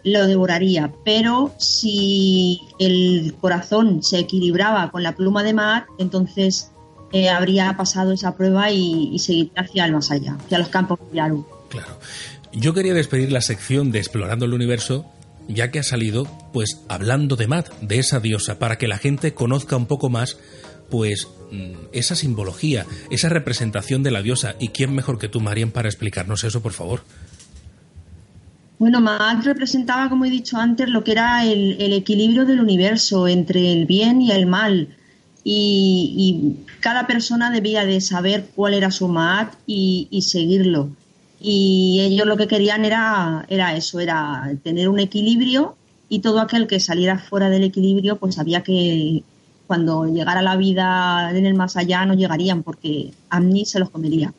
[0.03, 0.93] lo devoraría.
[1.03, 6.71] Pero si el corazón se equilibraba con la pluma de mar, entonces
[7.11, 11.17] eh, habría pasado esa prueba y, seguiría hacia el más allá, hacia los campos de
[11.17, 11.45] Yaru.
[11.69, 11.97] Claro.
[12.53, 15.05] Yo quería despedir la sección de Explorando el Universo
[15.47, 19.33] ya que ha salido pues hablando de Mad, de esa diosa, para que la gente
[19.33, 20.37] conozca un poco más
[20.89, 24.55] pues mm, esa simbología, esa representación de la diosa.
[24.59, 27.03] ¿Y quién mejor que tú, Marian, para explicarnos eso, por favor?
[28.77, 33.71] Bueno, Mad representaba, como he dicho antes, lo que era el, equilibrio del universo entre
[33.71, 34.89] el bien y el mal.
[35.43, 40.89] Y, cada persona debía de saber cuál era su Mad y seguirlo
[41.47, 45.75] y ellos lo que querían era, era eso, era tener un equilibrio
[46.09, 49.21] y todo aquel que saliera fuera del equilibrio pues sabía que
[49.67, 54.33] cuando llegara la vida en el más allá no llegarían porque Amni se los comería.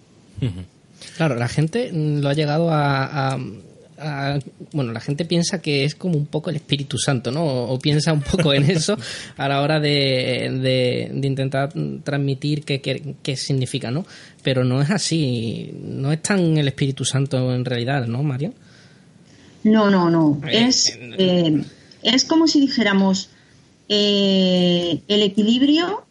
[1.17, 3.39] Claro, la gente lo ha llegado a,
[4.73, 7.45] bueno, la gente piensa que es como un poco el Espíritu Santo, ¿no?
[7.45, 8.97] O, piensa un poco en eso
[9.37, 11.73] a la hora de, de, intentar
[12.05, 12.81] transmitir qué,
[13.23, 14.07] qué, significa, ¿no?
[14.43, 18.53] Pero no es así, no es tan el Espíritu Santo en realidad, ¿no, Mario?
[19.65, 20.41] No, no, no.
[20.47, 21.65] Eh, es, eh,
[22.03, 23.31] es como si dijéramos
[23.89, 26.05] eh, el equilibrio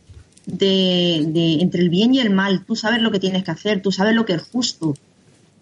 [0.46, 2.66] de, de, entre el bien y el mal.
[2.66, 4.96] Tú sabes lo que tienes que hacer, tú sabes lo que es justo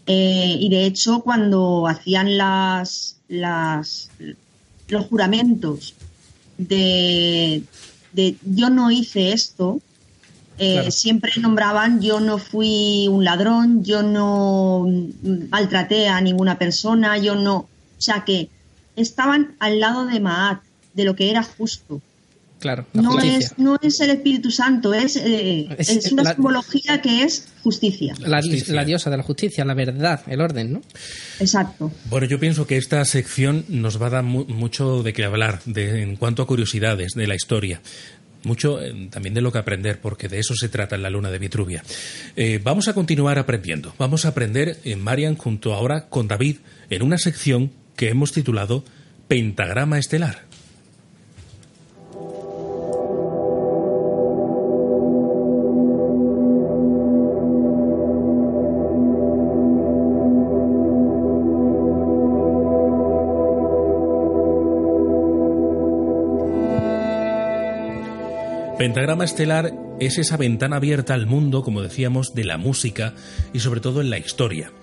[0.06, 4.10] eh, y de hecho, cuando hacían las, las
[4.88, 5.96] los juramentos
[6.58, 7.64] de,
[8.44, 9.80] yo no hice esto,
[10.60, 14.86] eh, siempre nombraban yo no fui un ladrón, yo no
[15.50, 17.56] maltraté a ninguna persona, yo no.
[17.58, 18.50] O sea que
[18.96, 20.62] estaban al lado de Maat,
[20.94, 22.02] de lo que era justo
[22.94, 28.14] no, es, no es el Espíritu Santo, es, eh, es, una simbología que es justicia.
[28.20, 28.42] La,
[28.86, 30.82] diosa de la justicia, la verdad, el orden, ¿no?
[31.40, 31.92] Exacto.
[32.10, 36.02] Bueno, yo pienso que esta sección nos va a dar mucho de qué hablar de,
[36.02, 37.82] en cuanto a curiosidades de la historia
[38.46, 41.32] mucho eh, también de lo que aprender, porque de eso se trata en la luna
[41.32, 41.84] de Vitruvia.
[42.36, 43.94] Eh, vamos a continuar aprendiendo.
[43.98, 46.58] Vamos a aprender en Marian junto ahora con David
[46.90, 48.84] en una sección que hemos titulado
[49.28, 50.53] Pentagrama Estelar.
[68.84, 73.14] Pentagrama Estelar es esa ventana abierta al mundo, como decíamos, de la música
[73.54, 74.74] y sobre todo en la historia.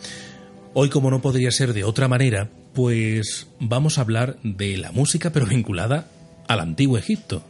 [0.72, 5.32] Hoy, como no podría ser de otra manera, pues vamos a hablar de la música
[5.34, 6.06] pero vinculada
[6.48, 7.42] al antiguo Egipto.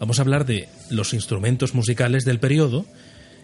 [0.00, 2.86] Vamos a hablar de los instrumentos musicales del periodo.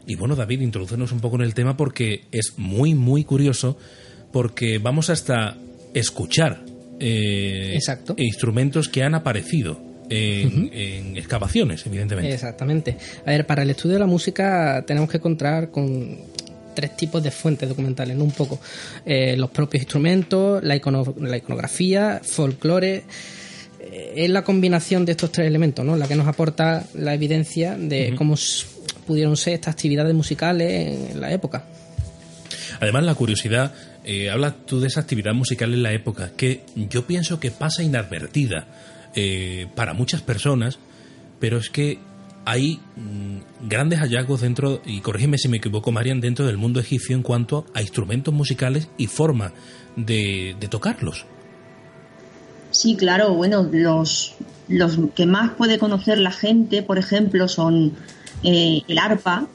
[0.07, 3.77] Y bueno, David, introducenos un poco en el tema porque es muy, muy curioso,
[4.33, 5.59] porque vamos hasta
[5.93, 6.65] escuchar
[6.99, 7.79] eh,
[8.17, 12.32] instrumentos que han aparecido en, excavaciones, evidentemente.
[12.32, 12.96] Exactamente.
[13.24, 16.18] A ver, para el estudio de la música tenemos que encontrar con
[16.74, 18.24] tres tipos de fuentes documentales, ¿no?
[18.24, 18.61] Un poco
[19.07, 20.80] eh, los propios instrumentos, la,
[21.20, 23.05] la iconografía, folclore.
[23.80, 25.96] Eh, es la combinación de estos tres elementos, ¿no?
[25.96, 28.34] La que nos aporta la evidencia de cómo
[29.07, 31.64] pudieron ser estas actividades musicales en la época.
[32.80, 33.72] Además, la curiosidad,
[34.05, 37.82] eh, hablas tú de esa actividad musical en la época, que yo pienso que pasa
[37.82, 38.66] inadvertida
[39.15, 40.79] eh, para muchas personas,
[41.41, 41.99] pero es que
[42.45, 47.17] hay mm, grandes hallazgos dentro, y corrígeme si me equivoco, Marian, dentro del mundo egipcio
[47.17, 49.53] en cuanto a instrumentos musicales y forma
[49.97, 51.27] de, tocarlos.
[52.71, 54.35] Sí, claro, bueno, los,
[54.69, 57.93] los que más puede conocer la gente, por ejemplo, son
[58.43, 59.47] eh, el arpa.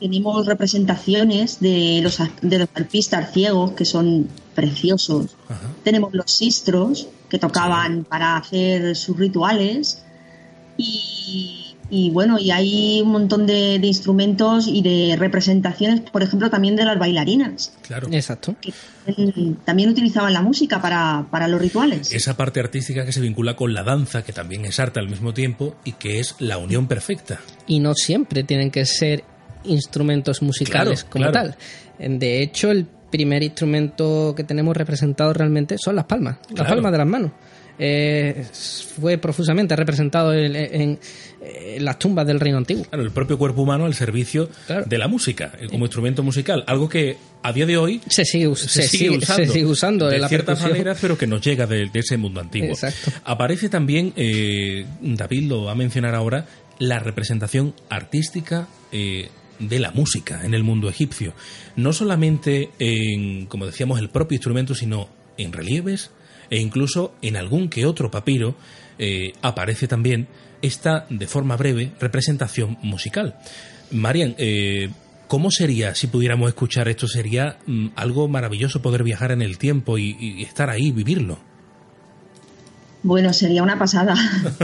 [0.00, 5.36] Tenemos representaciones de los, de los arpistas ciegos que son preciosos.
[5.82, 10.02] Tenemos los sistros que tocaban para hacer sus rituales.
[10.76, 16.76] Y y bueno, y hay un montón de, instrumentos y de representaciones, por ejemplo, también
[16.76, 17.72] de las bailarinas.
[17.82, 18.08] Claro.
[18.10, 18.56] Exacto.
[18.60, 18.72] Que
[19.64, 22.12] también utilizaban la música para, para los rituales.
[22.12, 25.34] Esa parte artística que se vincula con la danza, que también es arte al mismo
[25.34, 27.40] tiempo y que es la unión perfecta.
[27.66, 29.22] Y no siempre tienen que ser
[29.64, 31.54] instrumentos musicales como tal.
[31.98, 36.98] De hecho, el primer instrumento que tenemos representado realmente son las palmas, las palmas de
[36.98, 37.30] las manos.
[37.78, 38.44] Eh,
[39.00, 40.98] fue profusamente representado en,
[41.78, 42.84] las tumbas del reino antiguo.
[42.84, 44.48] Claro, el propio cuerpo humano al servicio
[44.84, 48.48] de la música, eh, como instrumento musical, algo que a día de hoy se sigue,
[48.48, 52.76] usando, de ciertas maneras, pero que nos llega de, ese mundo antiguo.
[53.24, 56.46] Aparece también, eh, David lo va a mencionar ahora,
[56.80, 58.66] la representación artística
[59.68, 61.34] de la música en el mundo egipcio.
[61.76, 66.10] No solamente en, como decíamos, el propio instrumento, sino en relieves,
[66.50, 68.54] e incluso en algún que otro papiro
[68.98, 70.28] eh, aparece también
[70.62, 73.36] esta, de forma breve, representación musical.
[73.90, 74.90] Marian, eh,
[75.28, 77.06] ¿cómo sería si pudiéramos escuchar esto?
[77.06, 81.38] Sería mm, algo maravilloso poder viajar en el tiempo y, estar ahí, vivirlo.
[83.02, 84.14] Bueno, sería una pasada.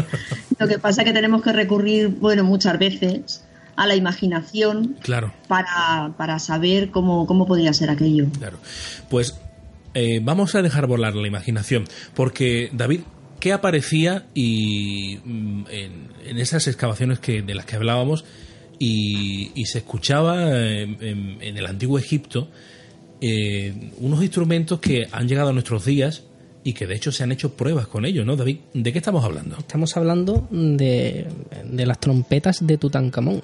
[0.58, 3.44] Lo que pasa es que tenemos que recurrir, bueno, muchas veces
[3.80, 5.32] a la imaginación claro.
[5.48, 8.26] para, para saber cómo, cómo podría ser aquello.
[8.38, 8.58] Claro.
[9.08, 9.40] Pues
[9.94, 13.00] eh, vamos a dejar volar la imaginación, porque David,
[13.40, 18.26] ¿qué aparecía y mm, en, esas excavaciones que, de las que hablábamos
[18.78, 22.48] y, se escuchaba en, el antiguo Egipto
[23.22, 26.24] eh, unos instrumentos que han llegado a nuestros días
[26.64, 28.58] y que de hecho se han hecho pruebas con ellos, ¿no, David?
[28.74, 29.56] ¿De qué estamos hablando?
[29.56, 31.26] Estamos hablando de,
[31.64, 33.42] de las trompetas de Tutankamón.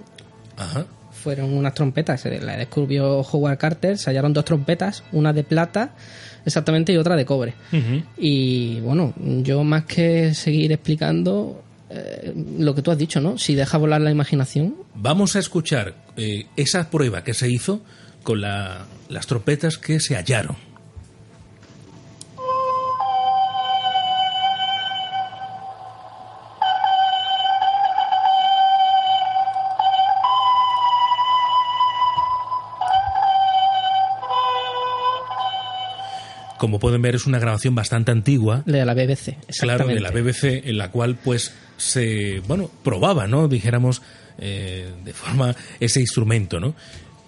[0.56, 0.86] Ajá
[1.26, 2.24] fueron unas trompetas.
[2.24, 5.90] La descubrió Howard Carter, se hallaron dos trompetas, una de plata
[6.44, 7.54] exactamente y otra de cobre.
[8.16, 13.38] Y bueno, yo más que seguir explicando eh, lo que tú has dicho, ¿no?
[13.38, 14.76] Si deja volar la imaginación.
[14.94, 17.80] Vamos a escuchar eh, esa prueba que se hizo
[18.22, 20.56] con las trompetas que se hallaron.
[36.58, 38.62] Como pueden ver, es una grabación bastante antigua.
[38.66, 43.48] De la BBC, Claro, de la BBC, en la cual, pues, se, bueno, probaba, ¿no?
[43.48, 44.02] Dijéramos,
[44.38, 46.74] eh, de forma, ese instrumento, ¿no?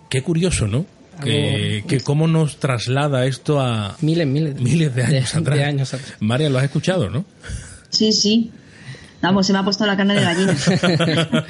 [0.08, 0.86] Qué curioso, ¿no?
[1.22, 5.02] Que, cómo nos traslada esto a miles, miles, miles de
[5.64, 6.14] años, atrás.
[6.20, 7.24] María, lo has escuchado, ¿no?
[7.90, 8.50] Sí, sí.
[9.20, 10.56] Vamos, se me ha puesto la carne de gallina.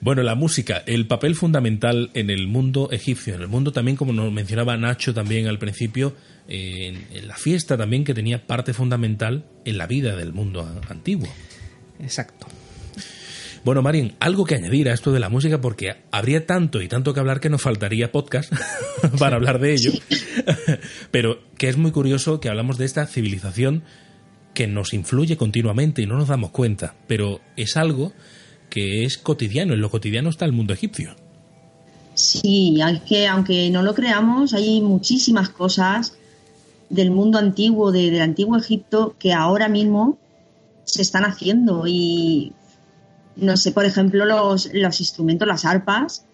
[0.00, 4.12] Bueno, la música, el papel fundamental en el mundo egipcio, en el mundo también, como
[4.12, 6.14] nos mencionaba Nacho también al principio,
[6.48, 11.28] en, la fiesta también que tenía parte fundamental en la vida del mundo antiguo.
[12.00, 12.46] Exacto.
[13.64, 17.12] Bueno, Marín, algo que añadir a esto de la música, porque habría tanto y tanto
[17.12, 18.52] que hablar que nos faltaría podcast
[19.18, 19.92] para hablar de ello.
[21.10, 23.82] Pero que es muy curioso que hablamos de esta civilización
[24.54, 26.94] que nos influye continuamente y no nos damos cuenta.
[27.06, 28.14] Pero es algo
[28.70, 31.14] que es cotidiano, en lo cotidiano está el mundo egipcio.
[32.14, 32.74] Sí,
[33.08, 36.17] que aunque no lo creamos, hay muchísimas cosas
[36.90, 40.18] del mundo antiguo, de, del antiguo Egipto, que ahora mismo
[40.84, 41.84] se están haciendo.
[41.86, 42.52] Y
[43.36, 46.24] no sé, por ejemplo, los, los instrumentos, las arpas,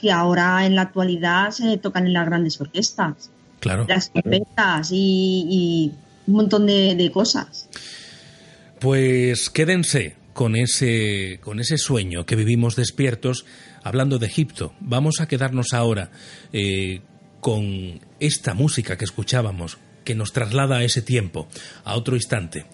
[0.00, 3.30] que ahora en la actualidad se tocan en las grandes orquestas.
[3.60, 3.86] Claro.
[3.88, 5.92] Las trompetas y, y,
[6.26, 7.68] un montón de, de cosas.
[8.80, 13.44] Pues quédense, con ese, con ese sueño que vivimos despiertos
[13.82, 14.74] hablando de Egipto.
[14.80, 16.10] Vamos a quedarnos ahora
[16.52, 17.02] eh,
[17.40, 21.48] con esta música que escuchábamos, que nos traslada a ese tiempo,
[21.84, 22.66] a otro instante.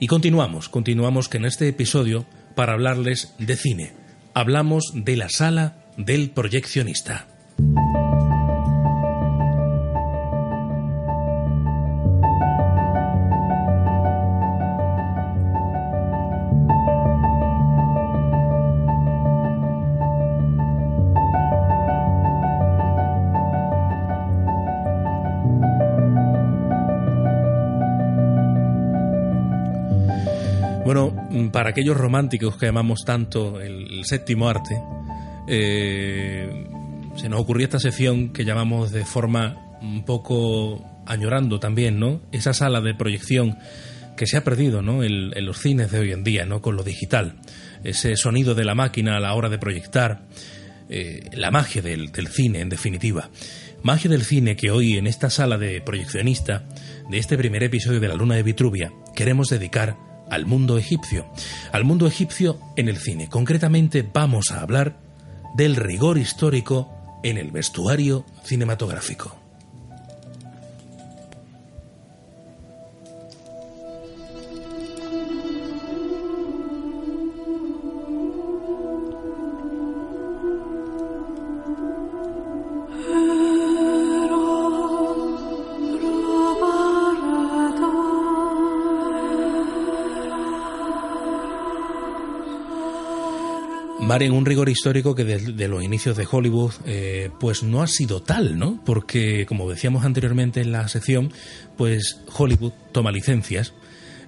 [0.00, 3.92] Y continuamos, continuamos que en este episodio para hablarles de cine.
[4.34, 7.28] Hablamos de la sala del proyeccionista.
[30.92, 34.78] Bueno, mm, para aquellos románticos que llamamos tanto el, séptimo arte,
[35.48, 36.66] eh,
[37.16, 42.20] se nos ocurrió esta sección que llamamos de forma un poco añorando también, ¿no?
[42.30, 43.56] Esa sala de proyección
[44.18, 45.02] que se ha perdido, ¿no?
[45.02, 46.60] En, los cines de hoy en día, ¿no?
[46.60, 47.36] Con lo digital,
[47.84, 50.26] ese sonido de la máquina a la hora de proyectar,
[50.90, 53.30] eh, la magia del, del cine, en definitiva.
[53.82, 56.68] Magia del cine que hoy en esta sala de proyeccionista
[57.08, 61.26] de este primer episodio de La Luna de Vitruvia queremos dedicar al mundo egipcio.
[61.72, 63.28] Al mundo egipcio en el cine.
[63.28, 64.96] Concretamente vamos a hablar
[65.54, 66.90] del rigor histórico
[67.22, 69.41] en el vestuario cinematográfico.
[94.20, 98.20] En un rigor histórico que desde los inicios de Hollywood eh, pues no ha sido
[98.20, 98.82] tal, ¿no?
[98.84, 101.32] Porque como decíamos anteriormente en la sección,
[101.78, 103.72] pues Hollywood toma licencias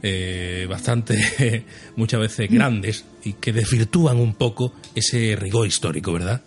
[0.03, 1.67] eh, bastante
[1.97, 6.41] muchas veces grandes y que desvirtúan un poco ese rigor histórico, ¿verdad?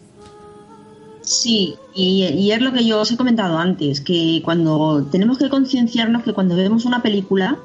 [1.21, 5.49] Sí, y, y, es lo que yo os he comentado antes, que cuando tenemos que
[5.49, 7.59] concienciarnos que cuando vemos una película,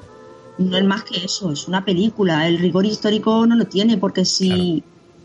[0.59, 4.25] no es más que eso, es una película, el rigor histórico no lo tiene, porque
[4.25, 4.83] si,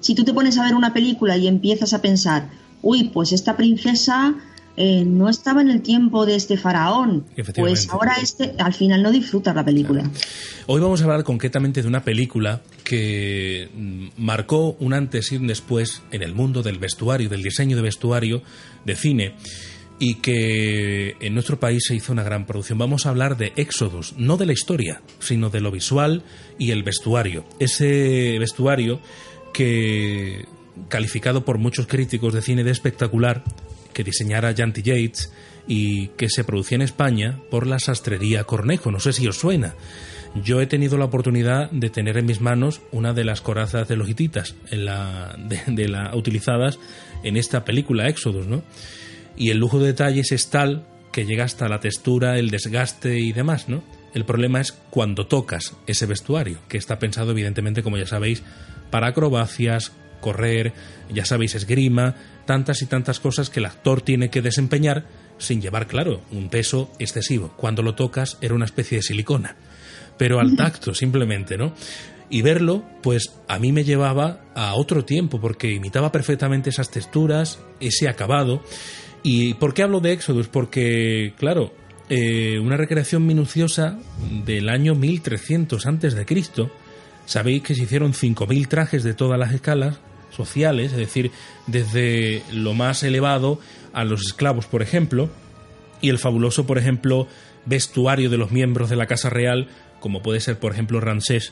[0.07, 2.47] si tú te pones a ver una película y empiezas a pensar,
[2.81, 4.35] uy, pues esta princesa
[4.77, 9.11] eh, no estaba en el tiempo de este faraón, pues ahora este, al final no
[9.11, 10.09] disfrutas la película.
[10.65, 15.47] Hoy vamos a hablar concretamente de una película que mm, marcó un antes y un
[15.47, 18.43] después en el mundo del vestuario, del diseño de vestuario
[18.85, 19.35] de cine
[19.99, 22.77] y que en nuestro país se hizo una gran producción.
[22.77, 26.23] Vamos a hablar de Éxodus, no de la historia, sino de lo visual
[26.59, 27.45] y el vestuario.
[27.59, 28.99] Ese vestuario
[29.57, 30.45] que
[30.87, 33.43] calificado por muchos críticos de cine de espectacular,
[33.91, 35.31] que diseñara Janty Yates
[35.67, 38.91] y que se producía en España por la sastrería Cornejo.
[38.91, 39.73] No sé si os suena.
[40.43, 43.95] Yo he tenido la oportunidad de tener en mis manos una de las corazas de
[43.95, 46.77] los hititas de, utilizadas
[47.23, 48.61] en esta película Éxodos, ¿no?
[49.35, 53.31] Y el lujo de detalles es tal que llega hasta la textura, el desgaste y
[53.31, 53.83] demás, ¿no?
[54.13, 58.43] El problema es cuando tocas ese vestuario, que está pensado evidentemente, como ya sabéis,
[58.89, 60.73] para acrobacias, correr,
[61.11, 62.15] ya sabéis, esgrima,
[62.45, 65.05] tantas y tantas cosas que el actor tiene que desempeñar
[65.37, 67.53] sin llevar, claro, un peso excesivo.
[67.57, 69.55] Cuando lo tocas era una especie de silicona,
[70.17, 71.73] pero al tacto simplemente, ¿no?
[72.29, 77.59] Y verlo, pues a mí me llevaba a otro tiempo, porque imitaba perfectamente esas texturas,
[77.79, 78.61] ese acabado.
[79.23, 80.49] ¿Y por qué hablo de Exodus?
[80.49, 81.73] Porque, claro,
[82.09, 83.97] eh, una recreación minuciosa
[84.45, 86.69] del año 1300 antes de Cristo,
[87.27, 89.99] Sabéis que se hicieron 5.000 trajes de todas las escalas
[90.31, 91.31] sociales, es decir,
[91.67, 93.59] desde lo más elevado
[93.91, 95.29] a los esclavos, por ejemplo,
[95.99, 97.27] y el fabuloso, por ejemplo,
[97.65, 99.67] vestuario de los miembros de la Casa Real,
[99.99, 101.51] como puede ser, por ejemplo, Ramsés,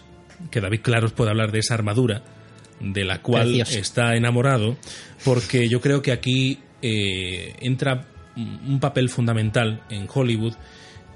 [0.49, 2.23] que David Claros puede hablar de esa armadura,
[2.79, 4.77] de la cual está enamorado,
[5.25, 8.07] porque yo creo que aquí eh, entra
[8.37, 10.53] un papel fundamental en Hollywood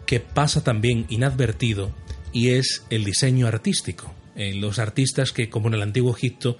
[0.05, 1.95] que pasa también inadvertido
[2.33, 6.57] y es el diseño artístico los artistas que, como en el antiguo Egipto,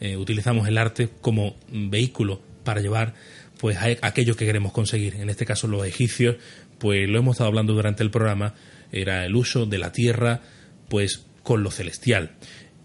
[0.00, 3.14] eh, utilizamos el arte como vehículo para llevar
[3.58, 5.16] pues aquello que queremos conseguir.
[5.16, 6.36] En este caso los egipcios,
[6.78, 8.54] pues lo hemos estado hablando durante el programa,
[8.90, 10.40] era el uso de la tierra
[10.88, 12.32] pues con lo celestial.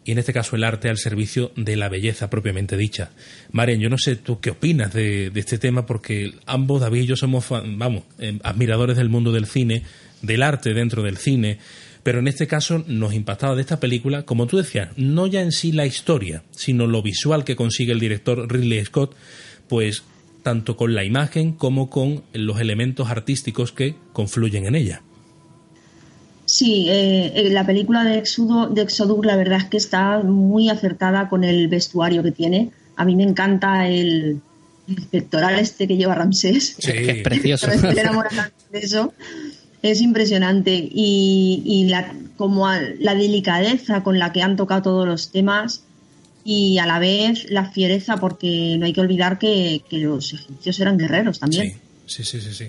[0.03, 3.11] Y en este caso el arte al servicio de la belleza propiamente dicha.
[3.51, 7.15] Maren, yo no sé tú qué opinas de, este tema, porque ambos, David y yo,
[7.15, 9.83] somos, vamos, eh, admiradores del mundo del cine,
[10.21, 11.57] del arte dentro del cine,
[12.05, 15.51] pero en este caso nos impactaba de esta película, como tú decías, no ya en
[15.51, 19.15] sí la historia, sino lo visual que consigue el director Ridley Scott,
[19.67, 20.03] pues
[20.43, 25.01] tanto con la imagen como con los elementos artísticos que confluyen en ella.
[26.45, 31.27] Sí, eh, eh, la película de, de Exodus la verdad es que está muy acertada
[31.27, 32.69] con el vestuario que tiene.
[32.97, 34.41] A mí me encanta el,
[35.09, 36.75] pectoral este que lleva Ramsés.
[36.77, 37.65] Sí, es precioso.
[37.71, 39.11] Estoy enamorada de eso
[39.91, 42.67] es impresionante y, la, como
[42.99, 45.83] la delicadeza con la que han tocado todos los temas
[46.43, 50.97] y a la vez la fiereza porque no hay que olvidar que, los egipcios eran
[50.97, 51.79] guerreros también.
[52.05, 52.67] Sí, sí, sí, sí.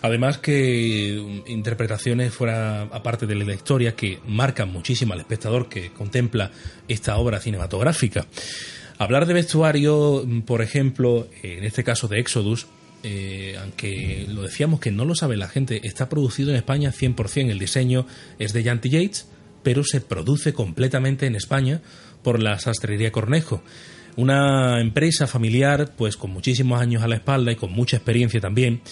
[0.00, 6.50] Además que interpretaciones fuera aparte de la historia que marcan muchísimo al espectador que contempla
[6.88, 8.26] esta obra cinematográfica.
[8.96, 12.66] Hablar de vestuario, por ejemplo, en este caso de Exodus,
[13.02, 17.50] eh, aunque lo decíamos que no lo sabe la gente, está producido en España 100%.
[17.50, 18.06] El diseño
[18.38, 19.28] es de Janty Yates,
[19.62, 21.80] pero se produce completamente en España
[22.22, 23.62] por la Sastrería Cornejo.
[24.16, 28.82] Una empresa familiar, pues con muchísimos años a la espalda y con mucha experiencia también,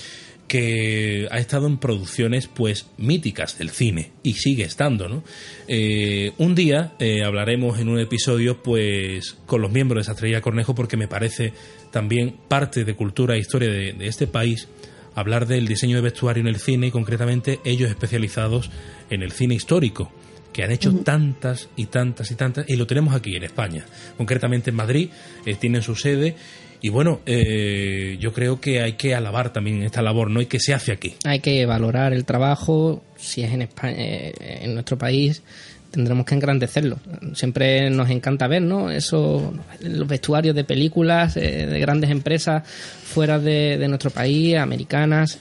[0.49, 5.23] que ha estado en producciones pues míticas del cine y sigue estando, ¿no?
[5.69, 10.75] Eh, un día eh, hablaremos en un episodio pues con los miembros de Sastrería Cornejo
[10.75, 11.53] porque me parece
[11.93, 14.69] también parte de cultura e historia de, de este país
[15.15, 18.71] hablar del diseño de vestuario en el cine y concretamente ellos especializados
[19.11, 20.11] en el cine histórico
[20.53, 23.85] que han hecho tantas y tantas y tantas, y lo tenemos aquí en España,
[24.17, 25.11] concretamente en Madrid,
[25.47, 26.35] eh, tienen su sede,
[26.81, 30.41] y bueno, eh, yo creo que hay que alabar también esta labor, ¿no?
[30.41, 31.15] Y que se hace aquí.
[31.25, 35.43] Hay que valorar el trabajo, si es en, España, eh, en nuestro país,
[35.91, 36.99] tendremos que engrandecerlo.
[37.35, 38.91] Siempre nos encanta ver, ¿no?
[38.91, 45.39] Eso, los vestuarios de películas, de grandes empresas fuera de nuestro país, americanas,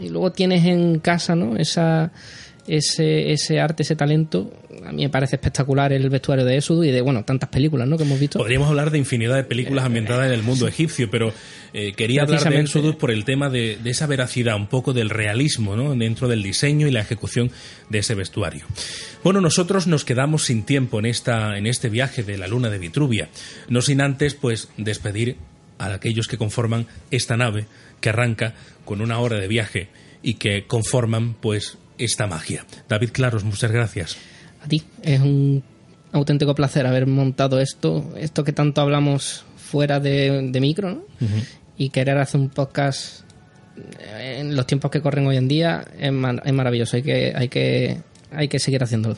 [0.00, 1.56] y luego tienes en casa, ¿no?
[1.56, 2.10] Esa
[2.66, 4.52] ese, ese arte, ese talento.
[4.84, 7.96] A mí me parece espectacular el vestuario de Éxodo y de, bueno, tantas películas ¿no?
[7.96, 8.38] que hemos visto.
[8.38, 11.32] Podríamos hablar de infinidad de películas ambientadas en el mundo egipcio, pero
[11.72, 15.10] eh, quería hablar de Éxodo por el tema de, de, esa veracidad, un poco del
[15.10, 15.94] realismo ¿no?
[15.94, 17.50] dentro del diseño y la ejecución
[17.88, 18.66] de ese vestuario.
[19.22, 22.78] Bueno, nosotros nos quedamos sin tiempo en, esta, en este viaje de la luna de
[22.78, 23.28] Vitruvia,
[23.68, 25.36] no sin antes pues despedir
[25.78, 27.66] a aquellos que conforman esta nave
[28.00, 28.54] que arranca
[28.84, 29.88] con una hora de viaje
[30.22, 32.64] y que conforman pues esta magia.
[32.88, 34.16] David Claros, muchas gracias.
[34.62, 35.62] A ti, es un
[36.12, 41.04] auténtico placer haber montado esto, esto que tanto hablamos fuera de, micro, ¿no?
[41.76, 43.22] Y querer hacer un podcast
[44.18, 47.98] en los tiempos que corren hoy en día es, maravilloso, hay que, hay, que,
[48.32, 49.16] hay que seguir haciéndolo.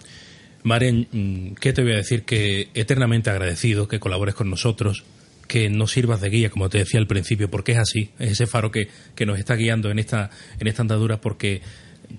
[0.62, 2.22] Maren, mm, ¿qué te voy a decir?
[2.22, 5.04] Que eternamente agradecido que colabores con nosotros,
[5.48, 8.46] que nos sirvas de guía, como te decía al principio, porque es así, es ese
[8.46, 10.30] faro que, que nos está guiando en esta,
[10.60, 11.62] en esta andadura, porque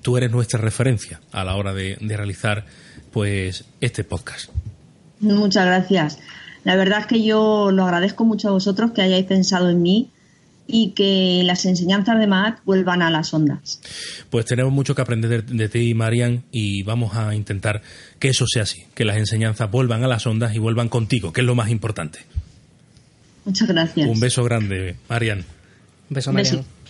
[0.01, 2.65] tú eres nuestra referencia a la hora de, realizar
[3.11, 4.49] pues este podcast.
[5.19, 6.19] Muchas gracias.
[6.63, 10.09] La verdad es que yo lo agradezco mucho a vosotros que hayáis pensado en mí
[10.65, 13.81] y que las enseñanzas de Matt vuelvan a las ondas.
[14.29, 17.81] Pues tenemos mucho que aprender de, de, ti, Marian, y vamos a intentar
[18.17, 21.41] que eso sea así, que las enseñanzas vuelvan a las ondas y vuelvan contigo, que
[21.41, 22.19] es lo más importante.
[23.45, 24.09] Muchas gracias.
[24.09, 25.39] Un beso grande, Marian.
[25.39, 25.45] Un
[26.09, 26.57] beso, Marian.
[26.57, 26.82] Beso.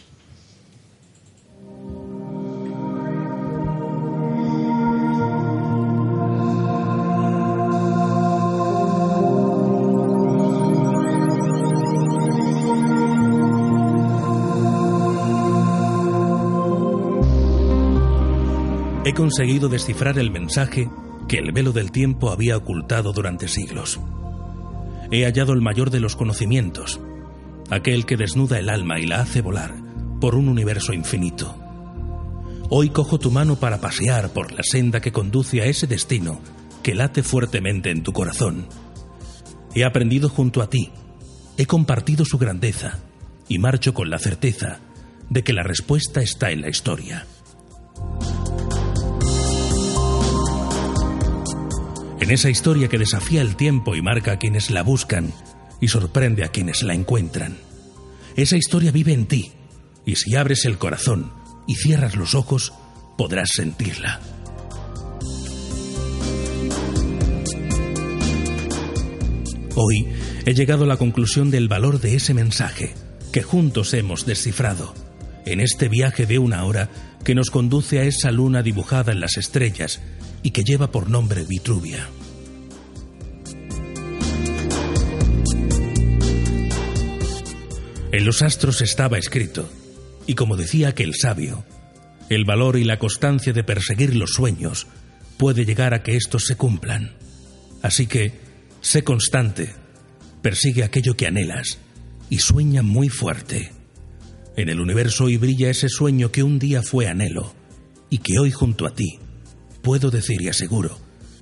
[19.14, 20.90] He conseguido descifrar el mensaje
[21.28, 24.00] que el velo del tiempo había ocultado durante siglos.
[25.12, 27.00] He hallado el mayor de los conocimientos,
[27.70, 29.76] aquel que desnuda el alma y la hace volar
[30.20, 31.56] por un universo infinito.
[32.72, 36.42] Hoy cojo tu mano para pasear por la senda que conduce a ese destino
[36.82, 38.66] que late fuertemente en tu corazón.
[39.76, 40.90] He aprendido junto a ti,
[41.58, 42.98] he compartido su grandeza
[43.48, 44.80] y marcho con la certeza
[45.30, 47.28] de que la respuesta está en la historia.
[52.24, 55.34] En esa historia que desafía el tiempo y marca a quienes la buscan
[55.82, 57.58] y sorprende a quienes la encuentran.
[58.38, 59.52] Esa historia vive en ti
[60.06, 61.34] y si abres el corazón
[61.68, 62.72] y cierras los ojos,
[63.18, 64.22] podrás sentirla.
[69.76, 70.08] Hoy
[70.46, 72.94] he llegado a la conclusión del valor de ese mensaje
[73.34, 74.94] que juntos hemos descifrado
[75.46, 76.88] en este viaje de una hora
[77.26, 80.00] que nos conduce a esa luna dibujada en las estrellas
[80.44, 82.08] y que lleva por nombre Vitruvia.
[88.12, 89.68] En los astros estaba escrito,
[90.28, 91.66] y como decía aquel sabio,
[92.30, 94.86] el valor y la constancia de perseguir los sueños
[95.38, 97.16] puede llegar a que estos se cumplan.
[97.82, 98.34] Así que,
[98.82, 99.74] sé constante,
[100.44, 101.80] persigue aquello que anhelas
[102.30, 103.72] y sueña muy fuerte.
[104.56, 107.56] En el universo hoy brilla ese sueño que un día fue anhelo
[108.12, 109.20] y que hoy junto a ti
[109.84, 110.98] puedo decir y aseguro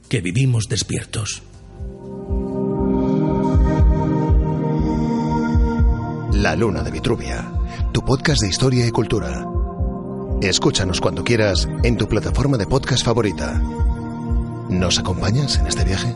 [0.10, 1.44] que vivimos despiertos.
[6.34, 7.54] La Luna de Vitruvia,
[7.94, 9.46] tu podcast de historia y cultura.
[10.42, 13.62] Escúchanos cuando quieras en tu plataforma de podcast favorita.
[14.70, 16.16] ¿Nos acompañas en este viaje?